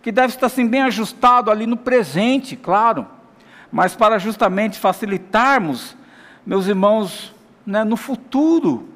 que 0.00 0.12
deve 0.12 0.28
estar 0.28 0.46
assim 0.46 0.68
bem 0.68 0.82
ajustado 0.82 1.50
ali 1.50 1.66
no 1.66 1.76
presente, 1.76 2.54
claro. 2.54 3.04
Mas 3.72 3.96
para 3.96 4.20
justamente 4.20 4.78
facilitarmos, 4.78 5.96
meus 6.46 6.68
irmãos, 6.68 7.34
né, 7.66 7.82
no 7.82 7.96
futuro. 7.96 8.88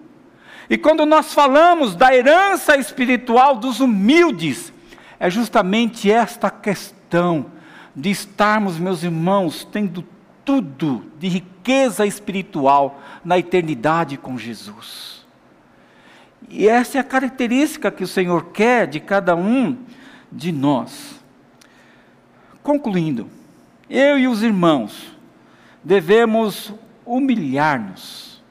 E 0.71 0.79
quando 0.79 1.05
nós 1.05 1.35
falamos 1.35 1.97
da 1.97 2.15
herança 2.15 2.77
espiritual 2.77 3.57
dos 3.57 3.81
humildes, 3.81 4.73
é 5.19 5.29
justamente 5.29 6.13
esta 6.13 6.49
questão 6.49 7.47
de 7.95 8.09
estarmos, 8.09 8.79
meus 8.79 9.03
irmãos, 9.03 9.65
tendo 9.65 10.05
tudo 10.45 11.05
de 11.19 11.29
riqueza 11.29 12.07
espiritual 12.07 13.01
na 13.25 13.39
eternidade 13.39 14.17
com 14.17 14.37
Jesus. 14.37 15.25
E 16.49 16.69
essa 16.69 16.99
é 16.99 17.01
a 17.01 17.05
característica 17.05 17.91
que 17.91 18.05
o 18.05 18.09
Senhor 18.09 18.47
quer 18.47 18.87
de 18.87 19.01
cada 19.01 19.35
um 19.35 19.77
de 20.31 20.53
nós. 20.53 21.23
Concluindo, 22.63 23.29
eu 23.89 24.19
e 24.19 24.29
os 24.29 24.43
irmãos 24.43 25.17
devemos 25.83 26.73
humilhar-nos. 27.05 28.43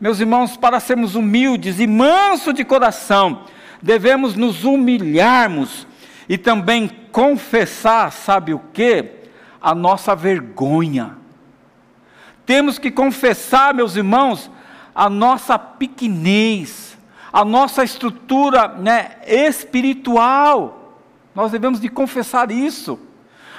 Meus 0.00 0.20
irmãos, 0.20 0.56
para 0.56 0.78
sermos 0.78 1.14
humildes 1.14 1.80
e 1.80 1.86
manso 1.86 2.52
de 2.52 2.64
coração, 2.64 3.44
devemos 3.80 4.34
nos 4.34 4.64
humilharmos 4.64 5.86
e 6.28 6.36
também 6.36 6.88
confessar, 7.10 8.12
sabe 8.12 8.52
o 8.52 8.58
que? 8.72 9.25
A 9.60 9.74
nossa 9.74 10.14
vergonha. 10.14 11.16
Temos 12.44 12.78
que 12.78 12.90
confessar, 12.90 13.74
meus 13.74 13.96
irmãos, 13.96 14.50
a 14.94 15.10
nossa 15.10 15.58
pequenez, 15.58 16.96
a 17.32 17.44
nossa 17.44 17.84
estrutura 17.84 18.68
né, 18.68 19.16
espiritual. 19.26 21.02
Nós 21.34 21.52
devemos 21.52 21.80
de 21.80 21.88
confessar 21.88 22.50
isso. 22.50 22.98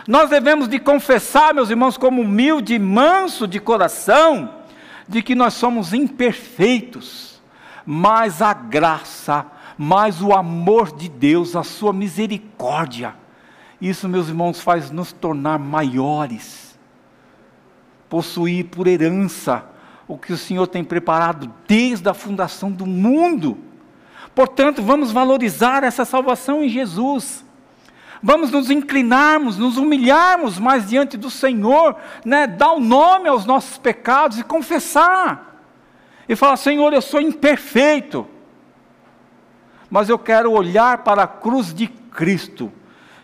Nós 0.07 0.29
devemos 0.29 0.69
de 0.69 0.79
confessar, 0.79 1.53
meus 1.53 1.69
irmãos, 1.69 1.97
como 1.97 2.21
humilde 2.21 2.73
e 2.73 2.79
manso 2.79 3.45
de 3.45 3.59
coração, 3.59 4.55
de 5.05 5.21
que 5.21 5.35
nós 5.35 5.53
somos 5.53 5.93
imperfeitos, 5.93 7.41
mas 7.85 8.41
a 8.41 8.53
graça, 8.53 9.45
mas 9.77 10.21
o 10.21 10.33
amor 10.33 10.95
de 10.95 11.09
Deus, 11.09 11.57
a 11.57 11.63
sua 11.63 11.91
misericórdia, 11.91 13.15
isso, 13.79 14.09
meus 14.09 14.27
irmãos, 14.27 14.59
faz 14.59 14.89
nos 14.89 15.11
tornar 15.11 15.59
maiores, 15.59 16.77
possuir 18.09 18.65
por 18.65 18.87
herança 18.87 19.63
o 20.07 20.17
que 20.17 20.33
o 20.33 20.37
Senhor 20.37 20.65
tem 20.67 20.83
preparado 20.83 21.53
desde 21.67 22.09
a 22.09 22.13
fundação 22.13 22.71
do 22.71 22.85
mundo. 22.85 23.57
Portanto, 24.33 24.81
vamos 24.81 25.11
valorizar 25.11 25.83
essa 25.83 26.05
salvação 26.05 26.63
em 26.63 26.69
Jesus. 26.69 27.45
Vamos 28.21 28.49
nos 28.49 28.71
inclinarmos, 28.71 29.59
nos 29.59 29.77
humilharmos 29.77 30.57
mais 30.57 30.87
diante 30.87 31.15
do 31.15 31.29
Senhor, 31.29 31.95
né? 32.25 32.47
dar 32.47 32.71
o 32.71 32.77
um 32.77 32.79
nome 32.79 33.29
aos 33.29 33.45
nossos 33.45 33.77
pecados 33.77 34.39
e 34.39 34.43
confessar. 34.43 35.61
E 36.27 36.35
falar: 36.35 36.57
Senhor, 36.57 36.91
eu 36.93 37.01
sou 37.01 37.21
imperfeito, 37.21 38.27
mas 39.87 40.09
eu 40.09 40.17
quero 40.17 40.51
olhar 40.51 41.03
para 41.03 41.23
a 41.23 41.27
cruz 41.27 41.71
de 41.71 41.87
Cristo 41.87 42.71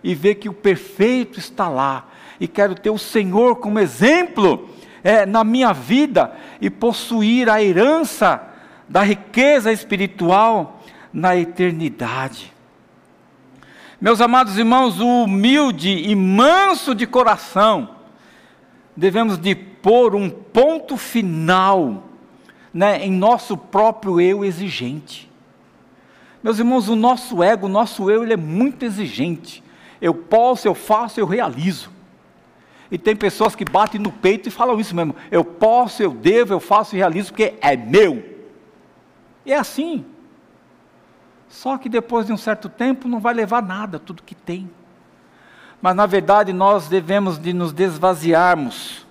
e 0.04 0.14
ver 0.14 0.36
que 0.36 0.50
o 0.50 0.54
perfeito 0.54 1.40
está 1.40 1.70
lá. 1.70 2.08
E 2.40 2.48
quero 2.48 2.76
ter 2.76 2.90
o 2.90 2.98
Senhor 2.98 3.58
como 3.58 3.80
exemplo 3.80 4.70
é, 5.04 5.26
na 5.26 5.44
minha 5.44 5.74
vida 5.74 6.36
e 6.60 6.70
possuir 6.70 7.50
a 7.50 7.62
herança 7.64 8.42
da 8.88 9.02
riqueza 9.02 9.72
espiritual 9.72 10.82
na 11.12 11.36
eternidade. 11.36 12.54
Meus 14.00 14.20
amados 14.20 14.58
irmãos, 14.58 15.00
o 15.00 15.24
humilde 15.24 15.90
e 15.90 16.14
manso 16.16 16.94
de 16.94 17.08
coração, 17.08 17.90
devemos 18.98 19.38
de 19.38 19.56
pôr 19.56 20.16
um 20.16 20.30
ponto 20.30 20.98
final 20.98 22.04
né, 22.74 23.06
em 23.06 23.12
nosso 23.12 23.56
próprio 23.56 24.20
eu 24.20 24.44
exigente. 24.44 25.30
Meus 26.44 26.60
irmãos, 26.60 26.90
o 26.90 26.96
nosso 26.96 27.42
ego, 27.42 27.68
o 27.68 27.70
nosso 27.70 28.10
eu, 28.10 28.24
ele 28.24 28.34
é 28.34 28.38
muito 28.38 28.84
exigente. 28.84 29.64
Eu 30.04 30.14
posso, 30.14 30.68
eu 30.68 30.76
faço, 30.76 31.18
eu 31.18 31.26
realizo. 31.26 31.90
E 32.92 32.98
tem 32.98 33.16
pessoas 33.16 33.56
que 33.56 33.64
batem 33.64 34.02
no 34.02 34.12
peito 34.12 34.50
e 34.50 34.52
falam 34.52 34.78
isso 34.78 34.94
mesmo. 34.94 35.16
Eu 35.32 35.46
posso, 35.46 36.04
eu 36.04 36.12
devo, 36.12 36.54
eu 36.54 36.60
faço 36.60 36.94
e 36.94 36.98
realizo 36.98 37.32
porque 37.32 37.54
é 37.62 37.78
meu. 37.78 38.22
E 39.46 39.54
é 39.54 39.58
assim. 39.58 40.04
Só 41.48 41.78
que 41.78 41.88
depois 41.88 42.26
de 42.26 42.34
um 42.34 42.38
certo 42.38 42.68
tempo 42.68 43.08
não 43.08 43.22
vai 43.22 43.34
levar 43.34 43.64
nada, 43.64 43.98
tudo 43.98 44.24
que 44.24 44.36
tem. 44.36 44.70
Mas 45.82 45.96
na 45.96 46.06
verdade 46.06 46.52
nós 46.52 46.90
devemos 46.90 47.40
de 47.40 47.54
nos 47.54 47.72
desvaziarmos 47.72 49.08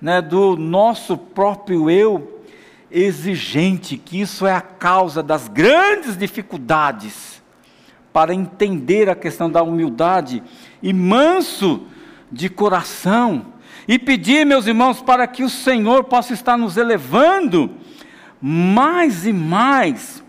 né, 0.00 0.20
do 0.20 0.56
nosso 0.56 1.16
próprio 1.16 1.88
eu 1.88 2.42
exigente, 2.90 3.96
que 3.96 4.20
isso 4.20 4.48
é 4.48 4.52
a 4.52 4.60
causa 4.60 5.22
das 5.22 5.46
grandes 5.46 6.16
dificuldades 6.16 7.33
para 8.14 8.32
entender 8.32 9.10
a 9.10 9.16
questão 9.16 9.50
da 9.50 9.60
humildade 9.60 10.40
e 10.80 10.92
manso 10.92 11.82
de 12.30 12.48
coração. 12.48 13.46
E 13.88 13.98
pedir, 13.98 14.46
meus 14.46 14.68
irmãos, 14.68 15.02
para 15.02 15.26
que 15.26 15.42
o 15.42 15.50
Senhor 15.50 16.04
possa 16.04 16.32
estar 16.32 16.56
nos 16.56 16.76
elevando 16.76 17.72
mais 18.40 19.26
e 19.26 19.32
mais 19.32 20.22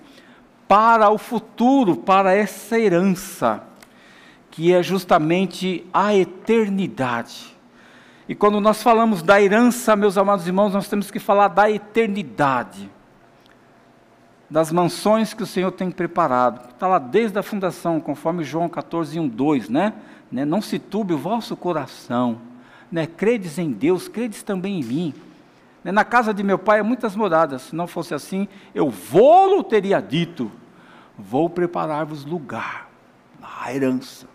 para 0.68 1.12
o 1.12 1.20
futuro, 1.20 1.96
para 1.96 2.34
essa 2.34 2.80
herança, 2.80 3.64
que 4.50 4.74
é 4.74 4.82
justamente 4.82 5.86
a 5.94 6.16
eternidade. 6.16 7.56
E 8.28 8.34
quando 8.34 8.60
nós 8.60 8.82
falamos 8.82 9.22
da 9.22 9.40
herança, 9.40 9.96
meus 9.96 10.18
amados 10.18 10.48
irmãos, 10.48 10.74
nós 10.74 10.88
temos 10.88 11.12
que 11.12 11.20
falar 11.20 11.50
da 11.50 11.70
eternidade 11.70 12.90
das 14.50 14.72
mansões 14.72 15.34
que 15.34 15.43
o 15.43 15.46
Senhor 15.46 15.72
tem 15.72 15.89
preparado. 15.89 16.70
Está 16.70 16.88
lá 16.88 17.00
desde 17.00 17.38
a 17.38 17.43
fundação, 17.43 18.00
conforme 18.00 18.43
João 18.43 18.70
14, 18.70 19.20
1, 19.20 19.28
2, 19.28 19.70
né? 19.70 19.93
né? 20.32 20.46
Não 20.46 20.62
se 20.62 20.78
turbe 20.78 21.14
o 21.14 21.18
vosso 21.18 21.56
coração. 21.56 22.39
Né? 22.91 23.08
Credes 23.08 23.58
em 23.58 23.72
Deus, 23.72 24.08
credes 24.08 24.43
também 24.43 24.80
em 24.80 24.84
mim. 24.84 25.14
Né? 25.84 25.91
Na 25.91 26.04
casa 26.04 26.34
de 26.34 26.43
meu 26.43 26.60
pai 26.60 26.80
há 26.80 26.84
muitas 26.84 27.16
moradas. 27.16 27.64
Se 27.64 27.76
não 27.76 27.88
fosse 27.88 28.14
assim, 28.14 28.48
eu 28.74 28.89
vou-lo 28.89 29.64
teria 29.64 30.00
dito. 30.00 30.52
Vou 31.18 31.50
preparar-vos 31.50 32.26
lugar, 32.26 32.89
a 33.41 33.74
herança. 33.74 34.28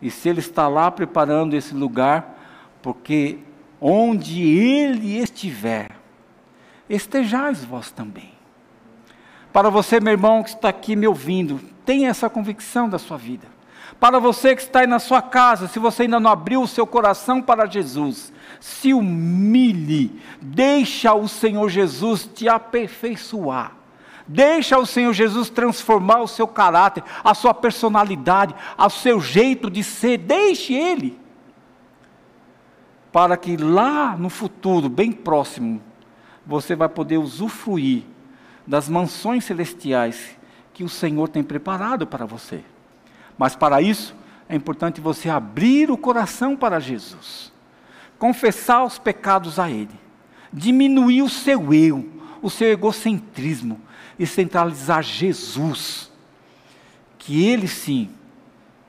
E 0.00 0.10
se 0.10 0.28
ele 0.28 0.40
está 0.40 0.68
lá 0.68 0.90
preparando 0.90 1.54
esse 1.54 1.74
lugar, 1.74 2.38
porque 2.82 3.38
onde 3.80 4.42
ele 4.42 5.16
estiver, 5.16 5.92
estejais 6.88 7.64
vós 7.64 7.90
também. 7.90 8.33
Para 9.54 9.70
você, 9.70 10.00
meu 10.00 10.12
irmão, 10.12 10.42
que 10.42 10.48
está 10.48 10.68
aqui 10.68 10.96
me 10.96 11.06
ouvindo, 11.06 11.60
tenha 11.86 12.08
essa 12.08 12.28
convicção 12.28 12.88
da 12.88 12.98
sua 12.98 13.16
vida. 13.16 13.46
Para 14.00 14.18
você 14.18 14.56
que 14.56 14.62
está 14.62 14.80
aí 14.80 14.86
na 14.88 14.98
sua 14.98 15.22
casa, 15.22 15.68
se 15.68 15.78
você 15.78 16.02
ainda 16.02 16.18
não 16.18 16.28
abriu 16.28 16.60
o 16.60 16.66
seu 16.66 16.84
coração 16.84 17.40
para 17.40 17.64
Jesus, 17.64 18.32
se 18.58 18.92
humilhe, 18.92 20.20
deixa 20.42 21.14
o 21.14 21.28
Senhor 21.28 21.68
Jesus 21.68 22.28
te 22.34 22.48
aperfeiçoar. 22.48 23.76
Deixa 24.26 24.76
o 24.76 24.84
Senhor 24.84 25.12
Jesus 25.12 25.50
transformar 25.50 26.18
o 26.22 26.26
seu 26.26 26.48
caráter, 26.48 27.04
a 27.22 27.32
sua 27.32 27.54
personalidade, 27.54 28.56
o 28.76 28.90
seu 28.90 29.20
jeito 29.20 29.70
de 29.70 29.84
ser. 29.84 30.18
Deixe 30.18 30.74
Ele. 30.74 31.16
Para 33.12 33.36
que 33.36 33.56
lá 33.56 34.16
no 34.16 34.28
futuro, 34.28 34.88
bem 34.88 35.12
próximo, 35.12 35.80
você 36.44 36.74
vai 36.74 36.88
poder 36.88 37.18
usufruir 37.18 38.02
das 38.66 38.88
mansões 38.88 39.44
celestiais 39.44 40.36
que 40.72 40.84
o 40.84 40.88
Senhor 40.88 41.28
tem 41.28 41.42
preparado 41.42 42.06
para 42.06 42.26
você. 42.26 42.62
Mas 43.38 43.54
para 43.54 43.80
isso, 43.80 44.14
é 44.48 44.56
importante 44.56 45.00
você 45.00 45.28
abrir 45.28 45.90
o 45.90 45.96
coração 45.96 46.56
para 46.56 46.80
Jesus, 46.80 47.52
confessar 48.18 48.84
os 48.84 48.98
pecados 48.98 49.58
a 49.58 49.70
Ele, 49.70 49.94
diminuir 50.52 51.22
o 51.22 51.28
seu 51.28 51.72
eu, 51.72 52.08
o 52.42 52.50
seu 52.50 52.68
egocentrismo 52.68 53.80
e 54.18 54.26
centralizar 54.26 55.02
Jesus, 55.02 56.10
que 57.18 57.46
Ele 57.46 57.66
sim, 57.66 58.10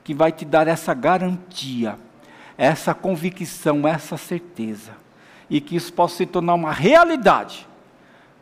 que 0.04 0.14
vai 0.14 0.30
te 0.30 0.44
dar 0.44 0.68
essa 0.68 0.94
garantia, 0.94 1.98
essa 2.56 2.94
convicção, 2.94 3.86
essa 3.86 4.16
certeza, 4.16 4.92
e 5.48 5.60
que 5.60 5.76
isso 5.76 5.92
possa 5.92 6.16
se 6.16 6.26
tornar 6.26 6.54
uma 6.54 6.72
realidade 6.72 7.66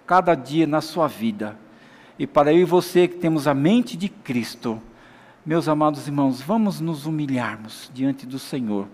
cada 0.06 0.34
dia 0.34 0.66
na 0.66 0.80
sua 0.80 1.08
vida. 1.08 1.58
E 2.18 2.26
para 2.26 2.52
eu 2.52 2.60
e 2.60 2.64
você 2.64 3.08
que 3.08 3.16
temos 3.16 3.48
a 3.48 3.54
mente 3.54 3.96
de 3.96 4.08
Cristo, 4.08 4.80
meus 5.44 5.68
amados 5.68 6.06
irmãos, 6.06 6.40
vamos 6.40 6.80
nos 6.80 7.06
humilharmos 7.06 7.90
diante 7.92 8.24
do 8.24 8.38
Senhor 8.38 8.86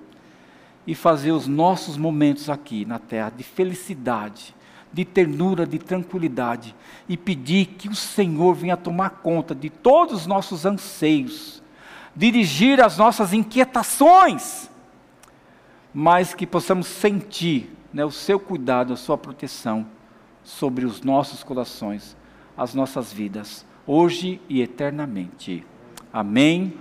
e 0.87 0.95
fazer 0.95 1.33
os 1.33 1.47
nossos 1.47 1.97
momentos 1.97 2.49
aqui 2.49 2.85
na 2.85 2.99
terra 2.99 3.31
de 3.31 3.45
felicidade, 3.45 4.55
de 4.93 5.05
ternura, 5.05 5.67
de 5.67 5.79
tranquilidade 5.79 6.75
e 7.09 7.17
pedir 7.17 7.67
que 7.67 7.89
o 7.89 7.95
Senhor 7.95 8.55
venha 8.55 8.77
tomar 8.77 9.11
conta 9.11 9.55
de 9.55 9.69
todos 9.69 10.23
os 10.23 10.27
nossos 10.27 10.65
anseios, 10.65 11.63
dirigir 12.17 12.81
as 12.81 12.97
nossas 12.97 13.33
inquietações, 13.33 14.71
mas 15.93 16.35
que 16.35 16.47
possamos 16.47 16.87
sentir 16.87 17.71
né, 17.93 18.05
o 18.05 18.11
seu 18.11 18.41
cuidado, 18.41 18.93
a 18.93 18.97
sua 18.97 19.19
proteção 19.19 19.87
sobre 20.51 20.85
os 20.85 21.03
nossos 21.03 21.43
corações, 21.43 22.17
as 22.57 22.75
nossas 22.75 23.13
vidas, 23.13 23.65
hoje 23.87 24.41
e 24.49 24.61
eternamente. 24.61 25.65
Amém. 26.13 26.81